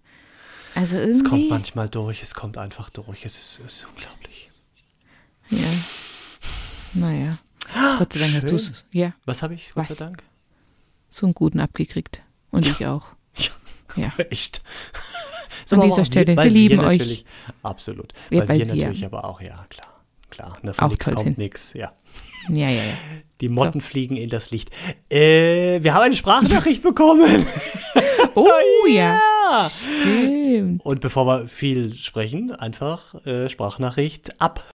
[0.75, 1.49] Also Es kommt irgendwie.
[1.49, 4.49] manchmal durch, es kommt einfach durch, es ist, es ist unglaublich.
[5.49, 5.67] Ja.
[6.93, 7.37] Naja.
[7.97, 8.75] Gott sei Dank hast du Schön.
[8.91, 9.97] ja, Was habe ich, Gott Was?
[9.97, 10.23] sei Dank?
[11.09, 12.21] so einen guten abgekriegt.
[12.51, 13.07] Und ich auch.
[13.95, 14.11] Ja.
[14.29, 14.61] Echt.
[15.71, 16.97] An dieser auch Stelle, wir lieben euch.
[16.97, 17.25] natürlich,
[17.63, 18.11] Absolut.
[18.29, 20.03] Wir- weil, weil wir wir- natürlich aber auch, ja, klar.
[20.29, 21.93] Klar, ne, von toll kommt nix, ja.
[22.49, 22.93] Ja, ja, ja.
[23.41, 24.69] Die Motten fliegen in das Licht.
[25.09, 27.45] Äh, wir haben eine Sprachnachricht bekommen.
[28.37, 28.49] Oh
[28.89, 29.17] ja.
[29.49, 29.69] Ja.
[29.69, 30.85] Stimmt.
[30.85, 34.65] Und bevor wir viel sprechen, einfach äh, Sprachnachricht ab.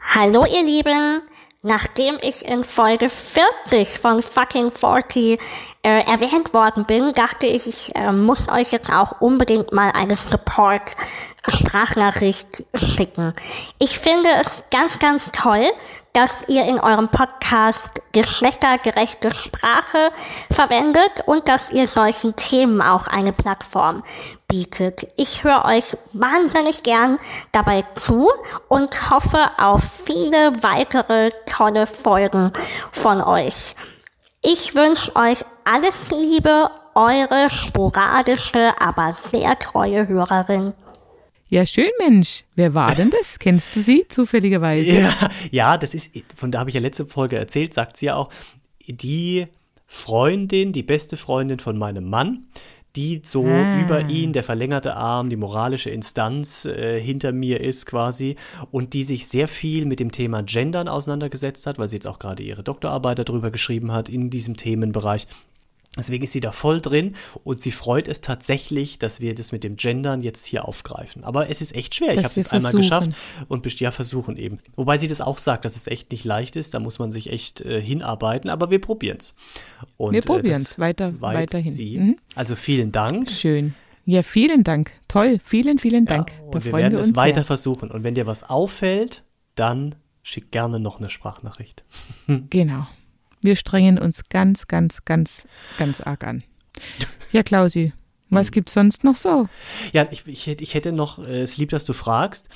[0.00, 1.22] Hallo ihr Lieben,
[1.62, 5.40] nachdem ich in Folge 40 von Fucking 40
[5.88, 10.16] äh, erwähnt worden bin, dachte ich, ich äh, muss euch jetzt auch unbedingt mal eine
[10.16, 13.32] Support-Sprachnachricht schicken.
[13.78, 15.64] Ich finde es ganz, ganz toll,
[16.12, 20.12] dass ihr in eurem Podcast geschlechtergerechte Sprache
[20.50, 24.04] verwendet und dass ihr solchen Themen auch eine Plattform
[24.46, 25.06] bietet.
[25.16, 27.18] Ich höre euch wahnsinnig gern
[27.52, 28.28] dabei zu
[28.68, 32.52] und hoffe auf viele weitere tolle Folgen
[32.92, 33.74] von euch.
[34.40, 40.74] Ich wünsche euch alles Liebe, eure sporadische, aber sehr treue Hörerin.
[41.48, 42.44] Ja, schön, Mensch.
[42.54, 43.38] Wer war denn das?
[43.40, 45.00] Kennst du sie zufälligerweise?
[45.00, 45.12] Ja,
[45.50, 48.30] ja, das ist, von da habe ich ja letzte Folge erzählt, sagt sie ja auch,
[48.86, 49.46] die
[49.86, 52.46] Freundin, die beste Freundin von meinem Mann,
[52.98, 53.80] die so Ah.
[53.80, 58.34] über ihn, der verlängerte Arm, die moralische Instanz äh, hinter mir ist quasi
[58.72, 62.18] und die sich sehr viel mit dem Thema Gendern auseinandergesetzt hat, weil sie jetzt auch
[62.18, 65.28] gerade ihre Doktorarbeit darüber geschrieben hat in diesem Themenbereich.
[65.98, 69.64] Deswegen ist sie da voll drin und sie freut es tatsächlich, dass wir das mit
[69.64, 71.24] dem Gendern jetzt hier aufgreifen.
[71.24, 72.10] Aber es ist echt schwer.
[72.10, 73.10] ich Dass habe es jetzt einmal geschafft
[73.48, 74.58] und ja, versuchen eben.
[74.76, 76.72] Wobei sie das auch sagt, dass es echt nicht leicht ist.
[76.74, 79.34] Da muss man sich echt äh, hinarbeiten, aber wir probieren es.
[79.98, 80.78] Wir probieren's.
[80.78, 82.00] Weiter- war jetzt weiterhin.
[82.06, 82.18] Mhm.
[82.34, 83.30] Also vielen Dank.
[83.30, 83.74] Schön.
[84.04, 84.92] Ja, vielen Dank.
[85.06, 85.38] Toll.
[85.44, 86.30] Vielen, vielen Dank.
[86.30, 87.44] Ja, da und wir freuen werden wir es uns weiter sehr.
[87.44, 87.90] versuchen.
[87.90, 89.22] Und wenn dir was auffällt,
[89.54, 91.84] dann schick gerne noch eine Sprachnachricht.
[92.50, 92.86] Genau.
[93.42, 95.46] Wir strengen uns ganz, ganz, ganz,
[95.78, 96.42] ganz arg an.
[97.32, 97.92] Ja, Klausi,
[98.30, 99.48] was gibt's sonst noch so?
[99.92, 102.48] Ja, ich, ich, hätte- ich hätte noch, äh, es lieb, dass du fragst,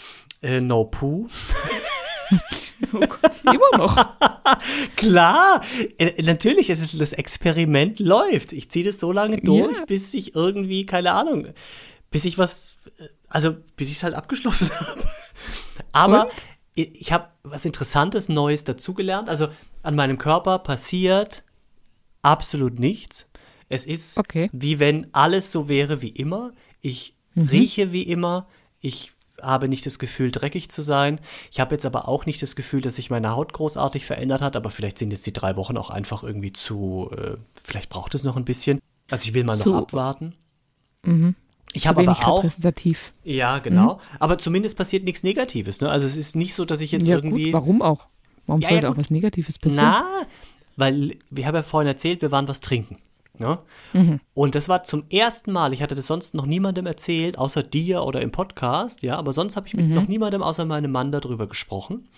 [0.43, 1.29] äh, No Poo.
[2.93, 4.17] Immer noch.
[4.97, 5.63] Klar,
[5.99, 8.53] äh, natürlich, es ist, das Experiment läuft.
[8.53, 9.85] Ich ziehe das so lange durch, Ja.
[9.85, 11.49] bis ich irgendwie, keine Ahnung,
[12.11, 15.05] bis ich was, äh, also bis ich es halt abgeschlossen habe.
[15.93, 16.33] Aber Und?
[16.75, 19.29] ich, ich habe was Interessantes, Neues dazugelernt.
[19.29, 19.49] Also
[19.83, 21.43] an meinem Körper passiert
[22.23, 23.27] absolut nichts.
[23.69, 24.51] Es ist Okay.
[24.53, 26.53] wie wenn alles so wäre wie immer.
[26.81, 27.49] Ich Mhm.
[27.49, 28.47] rieche wie immer.
[28.81, 31.19] Ich habe nicht das Gefühl, dreckig zu sein.
[31.51, 34.55] Ich habe jetzt aber auch nicht das Gefühl, dass sich meine Haut großartig verändert hat.
[34.57, 37.11] Aber vielleicht sind jetzt die drei Wochen auch einfach irgendwie zu.
[37.17, 38.79] Äh, vielleicht braucht es noch ein bisschen.
[39.11, 40.35] Also ich will mal noch Zu- abwarten.
[41.73, 42.39] Ich Zu habe aber auch.
[42.45, 43.15] repräsentativ.
[43.25, 43.99] Ja, genau.
[44.21, 45.81] Aber zumindest passiert nichts Negatives.
[45.81, 45.91] Ne?
[45.91, 47.45] Also es ist nicht so, dass ich jetzt Ja, irgendwie.
[47.47, 48.07] gut, warum auch?
[48.47, 49.85] Warum Ja, sollte ja, auch was Negatives passieren?
[49.85, 50.05] Na,
[50.77, 52.97] weil wir haben ja vorhin erzählt, wir waren was trinken.
[53.39, 53.59] Ne?
[53.93, 54.21] Mhm.
[54.35, 58.03] Und das war zum ersten Mal, ich hatte das sonst noch niemandem erzählt, außer dir
[58.05, 59.95] oder im Podcast, ja, aber sonst habe ich mit Mhm.
[59.95, 62.09] noch niemandem außer meinem Mann darüber gesprochen.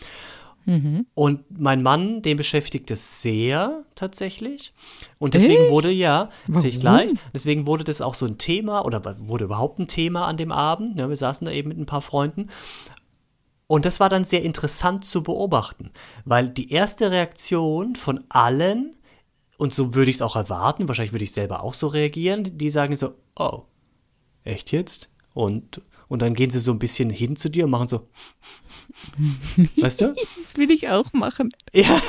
[0.66, 1.06] Mhm.
[1.14, 4.72] Und mein Mann, den beschäftigt es sehr tatsächlich.
[5.18, 5.72] Und deswegen Echt?
[5.72, 6.70] wurde ja, ich Warum?
[6.80, 10.50] gleich, deswegen wurde das auch so ein Thema oder wurde überhaupt ein Thema an dem
[10.52, 10.98] Abend.
[10.98, 12.48] Ja, wir saßen da eben mit ein paar Freunden.
[13.66, 15.90] Und das war dann sehr interessant zu beobachten,
[16.24, 18.96] weil die erste Reaktion von allen,
[19.56, 22.70] und so würde ich es auch erwarten, wahrscheinlich würde ich selber auch so reagieren, die
[22.70, 23.62] sagen so, oh,
[24.44, 25.10] echt jetzt?
[25.32, 28.08] Und, und dann gehen sie so ein bisschen hin zu dir und machen so,
[29.76, 30.14] weißt du?
[30.14, 31.50] Das will ich auch machen.
[31.72, 32.00] Ja,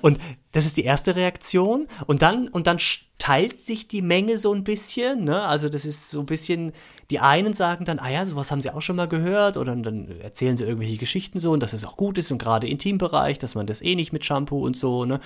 [0.00, 0.18] und
[0.52, 1.88] das ist die erste Reaktion.
[2.06, 2.78] Und dann, und dann
[3.18, 5.24] teilt sich die Menge so ein bisschen.
[5.24, 5.42] Ne?
[5.42, 6.72] Also das ist so ein bisschen,
[7.12, 9.58] die einen sagen dann, ah ja, sowas haben sie auch schon mal gehört.
[9.58, 12.66] Oder dann erzählen sie irgendwelche Geschichten so und dass es auch gut ist und gerade
[12.66, 15.04] Intimbereich, dass man das eh nicht mit Shampoo und so.
[15.04, 15.20] Ne?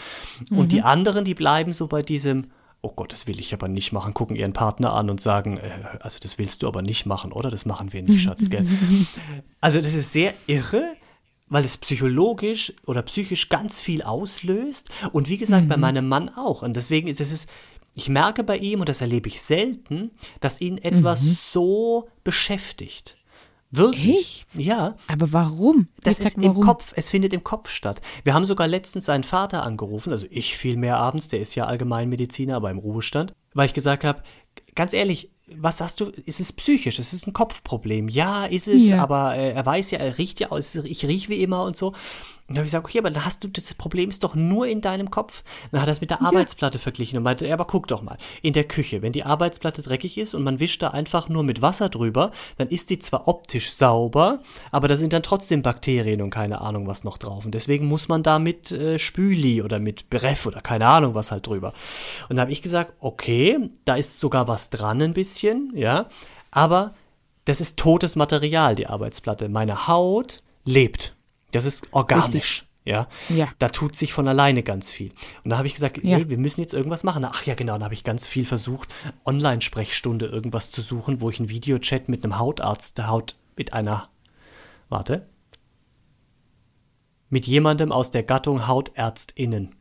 [0.51, 2.49] Und die anderen, die bleiben so bei diesem,
[2.83, 5.71] oh Gott, das will ich aber nicht machen, gucken ihren Partner an und sagen, äh,
[6.01, 7.53] also das willst du aber nicht machen, oder?
[7.53, 8.67] Das machen wir nicht, Schatz, gell?
[9.61, 10.83] Also das ist sehr irre,
[11.47, 14.91] weil es psychologisch oder psychisch ganz viel auslöst.
[15.13, 16.63] Und wie gesagt, bei meinem Mann auch.
[16.63, 17.47] Und deswegen ist es,
[17.97, 23.17] ich merke bei ihm, und das erlebe ich selten, dass ihn etwas so beschäftigt.
[23.73, 24.47] Wirklich?
[24.55, 24.95] Ja.
[25.09, 25.89] Aber warum?
[26.03, 26.63] Das Jetzt ist im warum?
[26.65, 28.01] Kopf, es findet im Kopf statt.
[28.23, 31.65] Wir haben sogar letztens seinen Vater angerufen, also ich viel mehr abends, der ist ja
[31.67, 34.23] Allgemeinmediziner, aber im Ruhestand, weil ich gesagt habe,
[34.75, 38.09] ganz ehrlich, was sagst du, ist es psychisch, es ist ein Kopfproblem.
[38.09, 39.03] Ja, ist es, Ja.
[39.03, 41.93] aber äh, er weiß ja, er riecht ja, aus, ich rieche wie immer und so.
[42.49, 44.69] Und dann habe ich gesagt, okay, aber dann hast du, das Problem ist doch nur
[44.69, 45.43] in deinem Kopf.
[45.73, 48.19] Dann hat er es mit der Arbeitsplatte verglichen und meinte, ja, aber guck doch mal,
[48.41, 51.61] in der Küche, wenn die Arbeitsplatte dreckig ist und man wischt da einfach nur mit
[51.61, 54.41] Wasser drüber, dann ist die zwar optisch sauber,
[54.71, 57.45] aber da sind dann trotzdem Bakterien und keine Ahnung was noch drauf.
[57.45, 61.33] Und deswegen muss man da mit äh, Spüli oder mit Bref oder keine Ahnung was
[61.33, 61.73] halt drüber.
[62.29, 66.07] Und da habe ich gesagt, okay, da ist sogar was dran ein bisschen, ja,
[66.53, 66.95] aber
[67.45, 69.49] das ist totes Material, die Arbeitsplatte.
[69.49, 71.16] Meine Haut lebt.
[71.53, 72.65] Das ist organisch.
[72.85, 73.49] Ja, Ja.
[73.59, 75.11] da tut sich von alleine ganz viel.
[75.43, 76.19] Und da habe ich gesagt, Ja.
[76.19, 77.25] ey, wir müssen jetzt irgendwas machen.
[77.25, 78.95] Ach ja, genau, dann habe ich ganz viel versucht,
[79.25, 84.09] Online-Sprechstunde irgendwas zu suchen, wo ich einen Videochat mit einem Hautarzt, der Haut mit einer,
[84.89, 85.27] warte,
[87.29, 89.75] mit jemandem aus der Gattung HautärztInnen.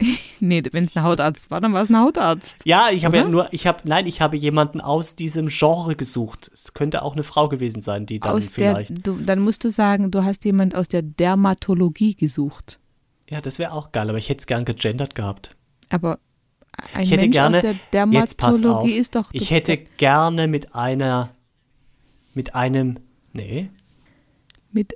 [0.42, 2.62] Nee, wenn es ein Hautarzt war, dann war es ein Hautarzt.
[2.64, 6.50] Ja, ich habe ja nur, ich habe, nein, ich habe jemanden aus diesem Genre gesucht.
[6.52, 9.06] Es könnte auch eine Frau gewesen sein, die dann Aus der, vielleicht.
[9.06, 12.78] du, dann musst du sagen, du hast jemand aus der Dermatologie gesucht.
[13.28, 15.56] Ja, das wäre auch geil, aber ich hätte es gern gegendert gehabt.
[15.90, 16.18] Aber
[16.94, 19.28] ein Ich hätte Mensch gerne, aus der jetzt pass auf, Dermatologie ist doch.
[19.32, 21.30] ich hätte gerne mit einer,
[22.32, 22.98] mit einem,
[23.34, 23.68] nee,
[24.72, 24.94] mit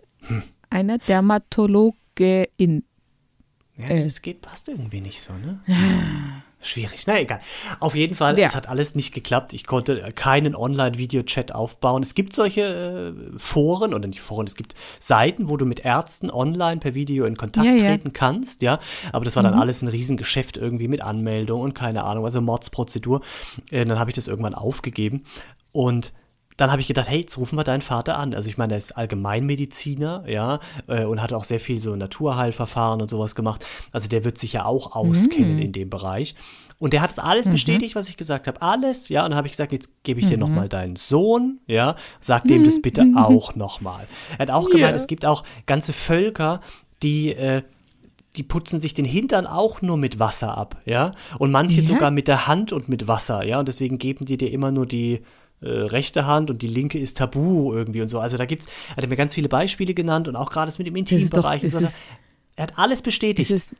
[0.70, 2.84] einer Dermatologin.
[3.78, 4.04] Ja, Äh.
[4.04, 5.60] das geht, passt irgendwie nicht so, ne?
[6.66, 7.40] Schwierig, na egal.
[7.78, 8.46] Auf jeden Fall, Ja.
[8.46, 9.52] es hat alles nicht geklappt.
[9.52, 12.02] Ich konnte äh, keinen Online-Video-Chat aufbauen.
[12.02, 16.30] Es gibt solche äh, Foren, oder nicht Foren, es gibt Seiten, wo du mit Ärzten
[16.30, 17.78] online per Video in Kontakt Ja, ja.
[17.80, 18.78] treten kannst, ja.
[19.12, 23.20] Aber das war dann alles ein Riesengeschäft irgendwie mit Anmeldung und keine Ahnung, also Mordsprozedur.
[23.70, 25.24] Äh, dann habe ich das irgendwann aufgegeben
[25.72, 26.14] und
[26.56, 28.32] dann habe ich gedacht, hey, jetzt rufen wir deinen Vater an.
[28.34, 33.00] Also ich meine, er ist Allgemeinmediziner, ja, äh, und hat auch sehr viel so Naturheilverfahren
[33.02, 33.64] und sowas gemacht.
[33.92, 36.34] Also der wird sich ja auch auskennen in dem Bereich.
[36.78, 38.60] Und der hat es alles bestätigt, was ich gesagt habe.
[38.60, 39.24] Alles, ja.
[39.24, 41.94] Und dann habe ich gesagt, jetzt gebe ich dir nochmal deinen Sohn, ja.
[42.20, 44.06] Sag dem das bitte auch nochmal.
[44.32, 44.96] Er hat auch gemeint, Ja.
[44.96, 46.60] es gibt auch ganze Völker,
[47.02, 47.62] die äh,
[48.36, 51.12] die putzen sich den Hintern auch nur mit Wasser ab, ja.
[51.38, 51.82] Und manche Ja?
[51.86, 53.60] sogar mit der Hand und mit Wasser, ja.
[53.60, 55.20] Und deswegen geben die dir immer nur die
[55.64, 58.18] äh, rechte Hand und die linke ist tabu irgendwie und so.
[58.18, 60.86] Also da gibt's, er hat mir ganz viele Beispiele genannt und auch gerade das mit
[60.86, 61.84] dem ist doch- Intimbereich und ist so.
[61.84, 61.96] es-
[62.56, 63.50] Er hat alles Ist bestätigt.
[63.50, 63.74] es,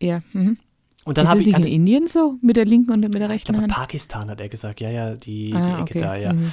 [0.00, 0.58] ja, mhm.
[1.04, 2.36] Und dann ist habe ich, nicht in Indien so?
[2.42, 3.72] Mit der linken und mit der ich rechten glaube, Hand?
[3.72, 6.00] Pakistan hat er gesagt, ja, ja, die, die Ah, Ecke okay.
[6.00, 6.32] da, ja.
[6.32, 6.52] Mhm.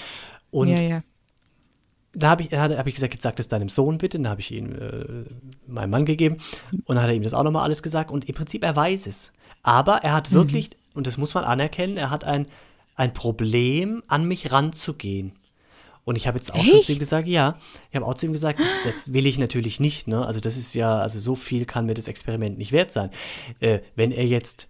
[0.52, 1.00] Und ja, ja.
[2.14, 4.18] da habe ich, hab ich gesagt, jetzt sag das deinem Sohn bitte.
[4.18, 5.06] Dann habe ich ihn äh,
[5.68, 6.38] meinem Mann gegeben.
[6.86, 8.10] Und dann hat er ihm das auch nochmal alles gesagt.
[8.10, 9.32] Und im Prinzip, er weiß es.
[9.62, 10.16] Aber er Mhm.
[10.16, 12.48] hat wirklich, und das muss man anerkennen, er hat ein,
[13.00, 15.32] ein Problem, an mich ranzugehen.
[16.04, 16.86] Und ich habe jetzt auch schon Echt?
[16.88, 17.58] zu ihm gesagt, ja,
[17.90, 20.08] ich habe auch zu ihm gesagt, das, das will ich natürlich nicht.
[20.08, 20.26] Ne?
[20.26, 23.12] Also das ist ja, also so viel kann mir das Experiment nicht wert sein.
[23.60, 24.68] Äh, wenn er jetzt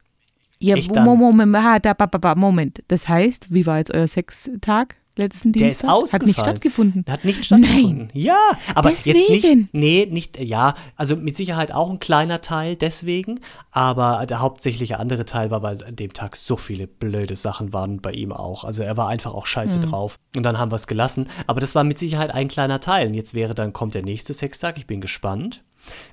[0.59, 2.83] Ja, Moment, ba, Moment.
[2.89, 5.89] Das heißt, wie war jetzt euer Sextag letzten Der ist Dienstag?
[5.95, 6.21] ausgefallen.
[6.21, 7.05] Hat nicht stattgefunden.
[7.07, 8.07] Hat nicht stattgefunden.
[8.13, 8.37] Ja,
[8.75, 9.29] aber jetzt nicht.
[9.29, 9.69] Deswegen.
[9.71, 13.39] Nee, nicht, ja, also mit Sicherheit auch ein kleiner Teil deswegen,
[13.71, 18.01] aber der hauptsächliche andere Teil war, weil an dem Tag so viele blöde Sachen waren
[18.01, 18.63] bei ihm auch.
[18.63, 19.89] Also er war einfach auch scheiße Hm.
[19.89, 20.15] drauf.
[20.35, 21.27] Und dann haben wir es gelassen.
[21.47, 23.07] Aber das war mit Sicherheit ein kleiner Teil.
[23.07, 24.77] Und jetzt wäre dann, kommt der nächste Sextag.
[24.77, 25.63] Ich bin gespannt.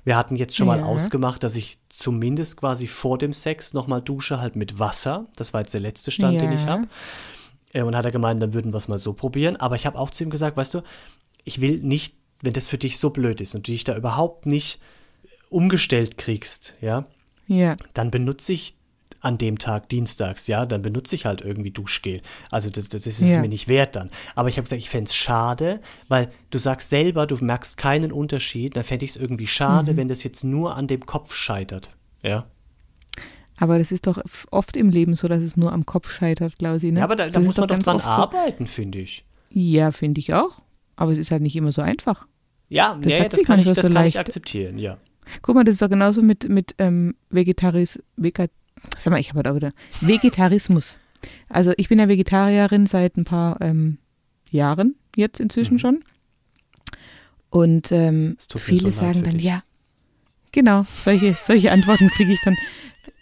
[0.03, 0.85] Wir hatten jetzt schon mal Ja.
[0.85, 5.27] ausgemacht, dass ich zumindest quasi vor dem Sex nochmal dusche, halt mit Wasser.
[5.35, 6.67] Das war jetzt der letzte Stand, den ich Ja.
[6.67, 6.87] habe.
[7.73, 9.55] Äh, Und hat er gemeint, dann würden wir es mal so probieren.
[9.57, 10.81] Aber ich habe auch zu ihm gesagt, weißt du,
[11.43, 14.45] ich will nicht, wenn das für dich so blöd ist und du dich da überhaupt
[14.45, 14.79] nicht
[15.49, 17.05] umgestellt kriegst, ja,
[17.47, 17.75] Ja.
[17.93, 18.75] dann benutze ich
[19.21, 22.21] an dem Tag, dienstags, ja, dann benutze ich halt irgendwie Duschgel.
[22.51, 23.41] Also das, das ist es Ja.
[23.41, 24.11] mir nicht wert dann.
[24.35, 28.11] Aber ich habe gesagt, ich fände es schade, weil du sagst selber, du merkst keinen
[28.11, 29.97] Unterschied, dann fände ich es irgendwie schade, Mhm.
[29.97, 31.89] wenn das jetzt nur an dem Kopf scheitert.
[32.21, 32.45] Ja.
[33.59, 36.91] Aber das ist doch oft im Leben so, dass es nur am Kopf scheitert, Klausi.
[36.91, 36.99] Ne?
[36.99, 38.09] ja aber da, da muss man doch dran oft so.
[38.11, 39.25] arbeiten, finde ich.
[39.49, 40.61] Ja, finde ich auch.
[40.95, 42.27] Aber es ist halt nicht immer so einfach.
[42.69, 44.97] Ja, Das nee, das kann ich, das so kann ich akzeptieren, ja.
[45.41, 48.51] Guck mal, das ist doch genauso mit, mit ähm, Vegetaris, Vegat,
[48.97, 50.97] sag mal, ich habe heute auch wieder Vegetarismus.
[51.49, 53.97] Also ich bin ja Vegetarierin seit ein paar ähm,
[54.51, 55.79] Jahren jetzt inzwischen Mhm.
[55.79, 56.03] schon.
[57.49, 59.63] Und ähm, viele so sagen dann, ja,
[60.51, 62.55] genau, solche, solche Antworten kriege ich dann.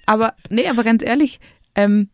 [0.06, 1.40] Aber, nee, aber ganz ehrlich,
[1.76, 2.10] ähm,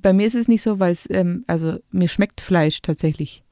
[0.00, 3.42] bei mir ist es nicht so, weil es, ähm, also mir schmeckt Fleisch tatsächlich.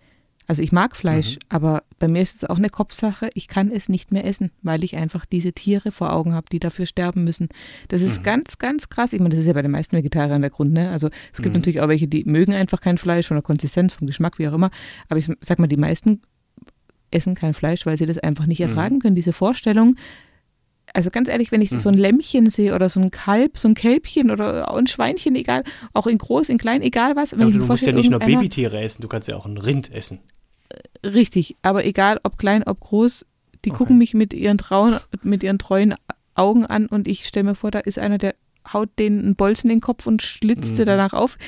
[0.49, 1.41] Also ich mag Fleisch, Mhm.
[1.49, 3.31] aber bei mir ist es auch eine Kopfsache.
[3.35, 6.59] Ich kann es nicht mehr essen, weil ich einfach diese Tiere vor Augen habe, die
[6.59, 7.49] dafür sterben müssen.
[7.87, 8.07] Das Mhm.
[8.09, 9.13] ist ganz, ganz krass.
[9.13, 10.73] Ich meine, das ist ja bei den meisten Vegetariern der Grund.
[10.73, 10.91] Ne?
[10.91, 11.61] Also es gibt Mhm.
[11.61, 14.53] natürlich auch welche, die mögen einfach kein Fleisch von der Konsistenz, vom Geschmack, wie auch
[14.55, 14.73] immer.
[15.09, 16.21] Aber ich sag mal, die meisten
[17.13, 18.67] essen kein Fleisch, weil sie das einfach nicht Mhm.
[18.69, 19.15] ertragen können.
[19.15, 19.95] Diese Vorstellung.
[20.93, 21.79] Also ganz ehrlich, wenn ich Mhm.
[21.79, 25.35] so ein Lämmchen sehe oder so ein Kalb, so ein Kälbchen oder auch ein Schweinchen,
[25.37, 25.63] egal,
[25.93, 27.33] auch in groß, in klein, egal was.
[27.33, 29.57] Wenn Aber ich du musst ja nicht nur Babytiere essen, du kannst ja auch ein
[29.59, 30.21] Rind essen.
[31.05, 33.25] Richtig, aber egal ob klein, ob groß,
[33.65, 33.79] die Okay.
[33.79, 35.95] gucken mich mit ihren trauen, mit ihren treuen
[36.35, 38.35] Augen an und ich stelle mir vor, da ist einer, der
[38.73, 40.87] haut denen einen Bolzen in den Kopf und schlitzt sie Mhm.
[40.87, 41.39] danach auf.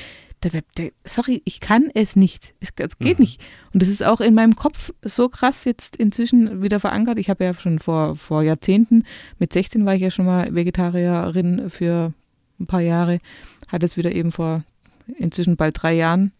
[1.05, 2.53] Sorry, ich kann es nicht.
[2.59, 3.23] Es, geht Mhm.
[3.23, 3.43] nicht.
[3.73, 7.19] Und das ist auch in meinem Kopf so krass jetzt inzwischen wieder verankert.
[7.19, 9.05] Ich habe ja schon vor, vor Jahrzehnten,
[9.39, 12.13] mit 16 war ich ja schon mal Vegetarierin für
[12.59, 13.19] ein paar Jahre,
[13.67, 14.63] hat es wieder eben vor
[15.17, 16.31] inzwischen bald drei Jahren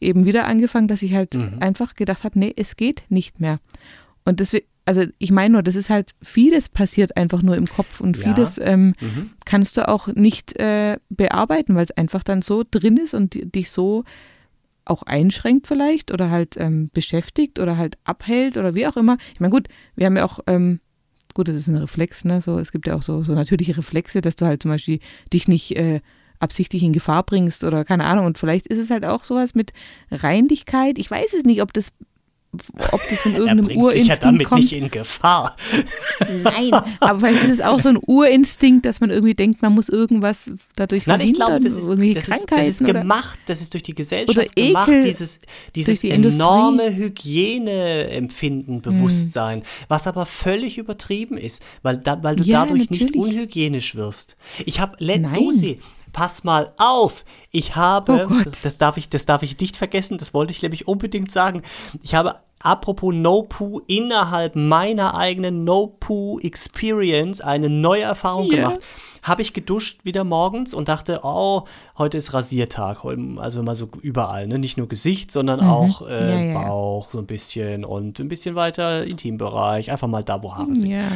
[0.00, 1.56] eben wieder angefangen, dass ich halt Mhm.
[1.60, 3.58] einfach gedacht habe, nee, es geht nicht mehr.
[4.24, 4.54] Und das,
[4.86, 8.22] also ich meine nur, das ist halt, vieles passiert einfach nur im Kopf und Ja.
[8.22, 9.30] vieles ähm, Mhm.
[9.44, 13.44] kannst du auch nicht äh, bearbeiten, weil es einfach dann so drin ist und di-
[13.46, 14.04] dich so
[14.84, 19.18] auch einschränkt vielleicht oder halt ähm, beschäftigt oder halt abhält oder wie auch immer.
[19.34, 19.66] Ich meine, gut,
[19.96, 20.78] wir haben ja auch, ähm,
[21.34, 22.40] gut, das ist ein Reflex, ne?
[22.40, 25.00] So, es gibt ja auch so, so natürliche Reflexe, dass du halt zum Beispiel
[25.32, 26.00] dich nicht äh,
[26.38, 28.26] absichtlich in Gefahr bringst oder keine Ahnung.
[28.26, 29.72] Und vielleicht ist es halt auch sowas mit
[30.12, 30.98] Reinlichkeit.
[30.98, 31.88] Ich weiß es nicht, ob das,
[32.92, 34.60] ob das von Er irgendeinem bringt sich ja Urinstinkt damit kommt.
[34.62, 35.56] nicht in Gefahr.
[36.42, 39.88] Nein, aber vielleicht ist es auch so ein Urinstinkt, dass man irgendwie denkt, man muss
[39.88, 43.38] irgendwas dadurch Nein, ich verhindern, glaube, das ist, irgendwie das, ist, Krankheiten das ist gemacht,
[43.46, 45.40] das ist durch die Gesellschaft oder gemacht, Ekel dieses,
[45.74, 52.64] dieses die enorme Hygieneempfinden, Bewusstsein, was aber völlig übertrieben ist, weil, da, weil du Ja,
[52.64, 53.16] dadurch nicht natürlich.
[53.16, 54.36] unhygienisch wirst.
[54.64, 55.34] Ich habe, Let Nein.
[55.34, 55.80] Susi,
[56.16, 60.16] pass mal auf, ich habe, Oh das, das, darf ich, das darf ich nicht vergessen,
[60.16, 61.60] das wollte ich nämlich unbedingt sagen,
[62.02, 68.56] ich habe Apropos No-Poo, innerhalb meiner eigenen No-Poo-Experience eine neue Erfahrung Ja.
[68.56, 68.80] gemacht
[69.22, 71.64] habe ich geduscht wieder morgens und dachte, oh,
[71.98, 73.04] heute ist Rasiertag.
[73.38, 74.58] Also mal so überall, ne?
[74.58, 76.30] Nicht nur Gesicht, sondern auch äh, Mhm.
[76.30, 76.62] Ja, ja.
[76.62, 79.90] Bauch so ein bisschen und ein bisschen weiter Intimbereich.
[79.90, 80.90] Einfach mal da, wo Haare sind.
[80.92, 81.08] ja.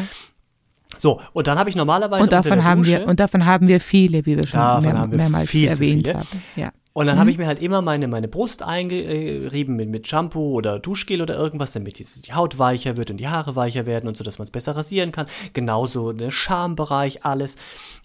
[1.00, 3.80] So, und dann habe ich normalerweise Und davon haben Dusche, wir und davon haben wir
[3.80, 6.26] viele, wie wir schon mehr, haben wir mehrmals erwähnt haben.
[6.56, 6.72] Ja.
[6.92, 7.20] Und dann Mhm.
[7.20, 11.36] habe ich mir halt immer meine, meine Brust eingerieben mit, mit Shampoo oder Duschgel oder
[11.36, 14.38] irgendwas, damit die, die Haut weicher wird und die Haare weicher werden und so, dass
[14.38, 15.26] man es besser rasieren kann.
[15.52, 17.56] Genauso der Schambereich, alles,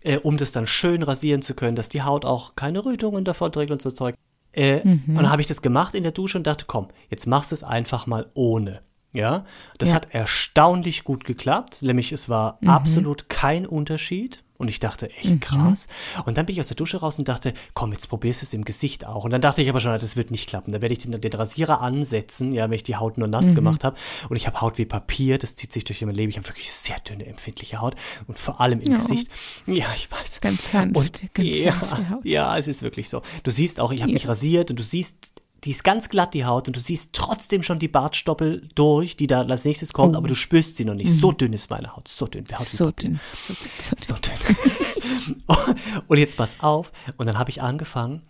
[0.01, 3.51] äh, um das dann schön rasieren zu können, dass die Haut auch keine Rötungen davon
[3.51, 4.15] trägt und so Zeug.
[4.53, 5.01] Äh, Mhm.
[5.09, 7.55] Und dann habe ich das gemacht in der Dusche und dachte, komm, jetzt machst du
[7.55, 8.81] es einfach mal ohne.
[9.15, 9.45] Ja,
[9.77, 9.95] das Ja.
[9.95, 12.69] hat erstaunlich gut geklappt, nämlich es war Mhm.
[12.69, 14.41] absolut kein Unterschied.
[14.57, 15.89] Und ich dachte, echt krass.
[16.25, 18.53] Und dann bin ich aus der Dusche raus und dachte, komm, jetzt probierst du es
[18.53, 19.25] im Gesicht auch.
[19.25, 20.71] Und dann dachte ich aber schon, das wird nicht klappen.
[20.71, 23.55] Da werde ich den, den Rasierer ansetzen, ja, wenn ich die Haut nur nass Mhm.
[23.55, 23.97] gemaut habe.
[24.29, 26.29] Und ich habe Haut wie Papier, das zieht sich durch mein Leben.
[26.29, 27.95] Ich habe wirklich sehr dünne, empfindliche Haut.
[28.27, 28.97] Und vor allem im Ja.
[28.97, 29.27] Gesicht.
[29.67, 30.39] Ja, ich weiß.
[30.39, 32.23] Ganz sanft, Und ganz ja, sanfte Haut.
[32.25, 33.23] ja, es ist wirklich so.
[33.43, 34.13] Du siehst auch, ich habe Ja.
[34.13, 35.33] mich rasiert und du siehst,
[35.63, 39.25] die ist ganz glatt, die Haut, und du siehst trotzdem schon die Bartstoppel durch, die
[39.27, 40.17] da als nächstes kommt, Oh.
[40.19, 41.11] aber du spürst sie noch nicht.
[41.11, 42.45] So dünn ist meine Haut, so dünn.
[42.55, 43.19] Haut So dünn.
[43.33, 43.69] So dünn.
[43.79, 44.37] So dünn.
[44.37, 45.43] So dünn.
[46.07, 46.91] und jetzt pass auf.
[47.17, 48.21] Und dann habe ich angefangen.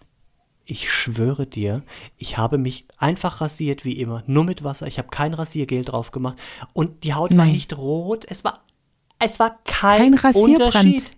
[0.68, 1.84] Ich schwöre dir,
[2.18, 4.88] ich habe mich einfach rasiert wie immer, nur mit Wasser.
[4.88, 6.40] Ich habe kein Rasiergel drauf gemacht.
[6.74, 7.52] Und die Haut war Nein.
[7.52, 8.26] nicht rot.
[8.30, 8.64] Es war,
[9.20, 10.86] es war kein, Kein Rasierbrand.
[10.86, 11.18] Unterschied.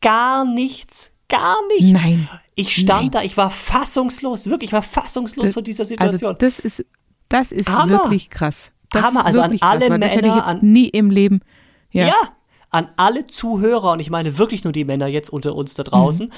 [0.00, 1.10] Gar nichts.
[1.28, 1.92] Gar nichts.
[2.04, 2.28] Nein.
[2.54, 3.10] Ich stand Nein.
[3.10, 4.48] da, ich war fassungslos.
[4.48, 6.28] Wirklich, ich war fassungslos vor dieser Situation.
[6.30, 6.84] Also das ist,
[7.28, 7.90] das ist Hammer.
[7.90, 8.72] wirklich krass.
[8.90, 9.26] Das Hammer.
[9.26, 11.40] Also an alle krass, weil das hätte ich Männer, jetzt an- nie im Leben.
[11.90, 12.06] Ja.
[12.08, 12.14] Ja.
[12.70, 16.32] an alle Zuhörer, und ich meine wirklich nur die Männer jetzt unter uns da draußen,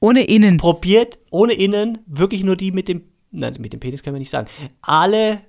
[0.00, 0.56] Ohne innen.
[0.58, 4.30] probiert ohne innen, wirklich nur die mit dem, nein, mit dem Penis kann man nicht
[4.30, 4.48] sagen,
[4.82, 5.40] alle,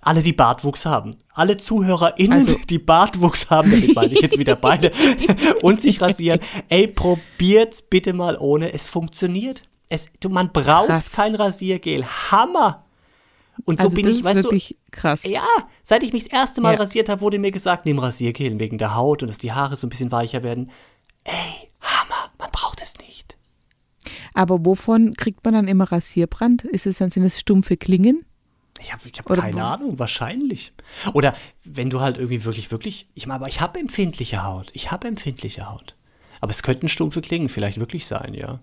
[0.00, 1.14] alle, die Bartwuchs haben.
[1.34, 4.92] Alle ZuhörerInnen, Also- die Bartwuchs haben, damit meine ich jetzt wieder beide,
[5.62, 6.40] und sich rasieren.
[6.68, 8.72] Ey, probiert's bitte mal ohne.
[8.72, 9.62] Es funktioniert.
[9.88, 11.12] Es, du, man braucht Krass.
[11.12, 12.04] kein Rasiergel.
[12.30, 12.84] Hammer!
[13.64, 15.24] Und so also bin das ich, ist weißt du, wirklich krass.
[15.24, 15.42] ja,
[15.82, 16.78] seit ich mich das erste Mal Ja.
[16.78, 19.86] rasiert habe, wurde mir gesagt, nimm Rasiergel wegen der Haut und dass die Haare so
[19.86, 20.70] ein bisschen weicher werden.
[21.24, 23.36] Ey, Hammer, man braucht es nicht.
[24.32, 26.64] Aber wovon kriegt man dann immer Rasierbrand?
[26.64, 28.24] Ist es dann, sind es stumpfe Klingen?
[28.80, 30.72] Ich habe ich hab Oder keine wo- Ahnung, wahrscheinlich.
[31.12, 34.70] Oder wenn du halt irgendwie wirklich, wirklich, ich meine, aber ich habe empfindliche Haut.
[34.72, 35.96] Ich habe empfindliche Haut.
[36.40, 38.60] Aber es könnten stumpfe Klingen vielleicht wirklich sein, ja.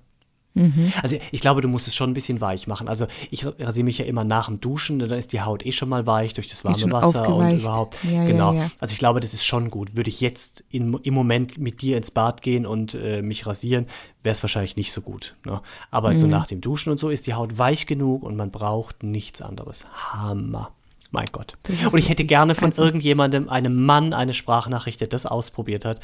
[1.03, 2.87] Also ich glaube, du musst es schon ein bisschen weich machen.
[2.87, 5.89] Also ich rasiere mich ja immer nach dem Duschen, dann ist die Haut eh schon
[5.89, 7.61] mal weich durch das warme Wasser und aufgeweicht.
[7.61, 7.97] überhaupt.
[8.03, 8.53] Ja, ja, genau.
[8.53, 8.71] ja.
[8.79, 9.95] Also ich glaube, das ist schon gut.
[9.95, 13.85] Würde ich jetzt in, im Moment mit dir ins Bad gehen und äh, mich rasieren,
[14.23, 15.35] wäre es wahrscheinlich nicht so gut.
[15.45, 15.61] Ne?
[15.91, 16.17] Aber Mhm.
[16.17, 19.41] so nach dem Duschen und so ist die Haut weich genug und man braucht nichts
[19.41, 19.85] anderes.
[20.13, 20.71] Hammer.
[21.11, 21.53] Mein Gott.
[21.91, 25.99] Und ich hätte gerne von also- irgendjemandem, einem Mann, eine Sprachnachricht, der das ausprobiert hat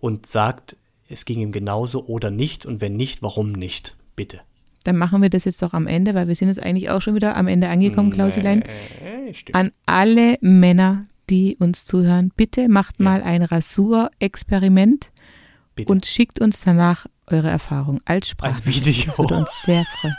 [0.00, 0.76] und sagt,
[1.08, 3.96] es ging ihm genauso oder nicht und wenn nicht, warum nicht?
[4.16, 4.40] Bitte.
[4.84, 7.14] Dann machen wir das jetzt doch am Ende, weil wir sind jetzt eigentlich auch schon
[7.14, 8.64] wieder am Ende angekommen, Klausilein.
[9.32, 9.56] Stimmt.
[9.56, 15.10] An alle Männer, die uns zuhören, bitte macht mal ein Rasurexperiment
[15.86, 18.56] und schickt uns danach eure Erfahrung als Sprache.
[18.56, 19.04] Ein Video.
[19.06, 20.14] Das würde uns sehr freuen.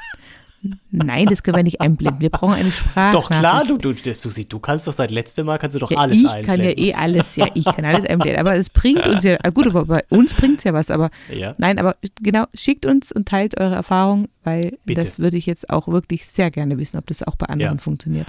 [0.91, 2.21] Nein, das können wir nicht einblenden.
[2.21, 3.13] Wir brauchen eine Sprache.
[3.13, 5.97] Doch klar, du, du, Susi, du kannst doch seit letztem Mal kannst du doch Ja,
[5.99, 6.45] alles ich einblenden.
[6.45, 8.39] kann ja eh alles, ja, ich kann alles einblenden.
[8.39, 11.09] Aber es bringt uns ja, ah, gut, aber bei uns bringt es ja was, aber
[11.31, 11.53] Ja.
[11.57, 15.01] nein, aber genau, schickt uns und teilt eure Erfahrung, weil Bitte.
[15.01, 17.81] das würde ich jetzt auch wirklich sehr gerne wissen, ob das auch bei anderen Ja.
[17.81, 18.27] funktioniert.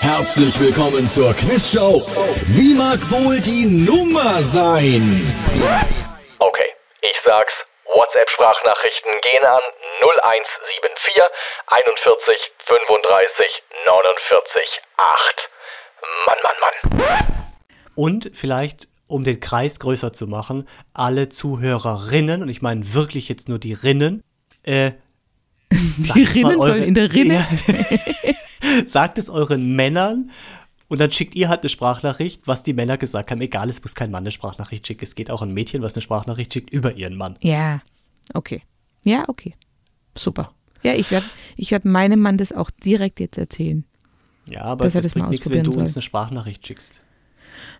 [0.00, 2.02] Herzlich willkommen zur Quizshow.
[2.48, 5.20] Wie mag wohl die Nummer sein?
[6.38, 6.68] Okay,
[7.02, 7.52] ich sag's.
[7.94, 9.60] WhatsApp-Sprachnachrichten gehen an
[10.00, 11.22] 0174
[11.66, 12.38] 41
[12.68, 15.50] 35 49 8.
[16.26, 17.30] Mann, Mann, Mann.
[17.94, 23.48] Und vielleicht, um den Kreis größer zu machen, alle Zuhörerinnen, und ich meine wirklich jetzt
[23.48, 24.22] nur die Rinnen,
[24.64, 24.92] äh,
[25.98, 27.46] sagt Die Rinnen sollen in der Rinne?
[27.66, 28.84] Ja.
[28.86, 30.30] sagt es euren Männern
[30.90, 33.40] und dann schickt ihr halt eine Sprachnachricht, was die Männer gesagt haben.
[33.40, 35.04] Egal, es muss kein Mann eine Sprachnachricht schicken.
[35.04, 37.38] Es geht auch ein Mädchen, was eine Sprachnachricht schickt über ihren Mann.
[37.42, 37.80] Ja,
[38.34, 38.62] okay.
[39.04, 39.54] Ja, okay.
[40.16, 40.52] Super.
[40.82, 41.26] Ja, ich werde
[41.56, 43.84] ich werd meinem Mann das auch direkt jetzt erzählen.
[44.48, 47.02] Ja, aber Dass er das, das mal bringt nichts, wenn du uns eine Sprachnachricht schickst.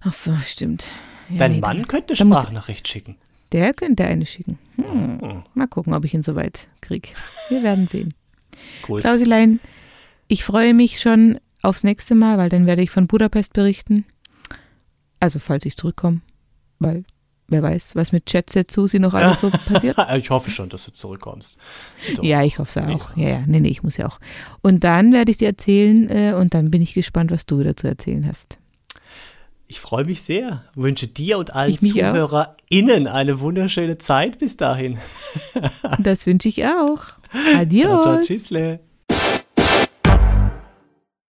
[0.02, 0.86] Ach so, stimmt.
[1.30, 3.16] Ja, Dein nee, Mann könnte eine Sprachnachricht schicken.
[3.50, 4.56] Der könnte eine schicken.
[4.76, 5.18] Hm.
[5.20, 5.42] Oh.
[5.54, 7.14] Mal gucken, ob ich ihn soweit krieg.
[7.48, 8.14] Wir werden sehen.
[8.88, 9.00] Cool.
[9.00, 9.58] Klausilein,
[10.28, 14.04] ich freue mich schon aufs nächste Mal, weil dann werde ich von Budapest berichten.
[15.18, 16.20] Also falls ich zurückkomme,
[16.78, 17.04] weil
[17.48, 19.96] wer weiß, was mit Jet Set Susi noch alles so passiert.
[20.16, 21.58] ich hoffe schon, dass du zurückkommst.
[22.16, 22.22] Doch.
[22.22, 23.16] Ja, ich hoffe es auch.
[23.16, 24.18] Ja, ja, nee, nee, ich muss ja auch.
[24.62, 27.76] Und dann werde ich dir erzählen äh, und dann bin ich gespannt, was du wieder
[27.76, 28.58] zu erzählen hast.
[29.66, 30.64] Ich freue mich sehr.
[30.74, 32.12] Wünsche dir und allen mich auch.
[32.12, 34.98] ZuhörerInnen eine wunderschöne Zeit bis dahin.
[36.00, 36.98] Das wünsche ich auch.
[37.30, 38.26] Ciao, ciao, Adios.
[38.26, 38.80] tschüssle.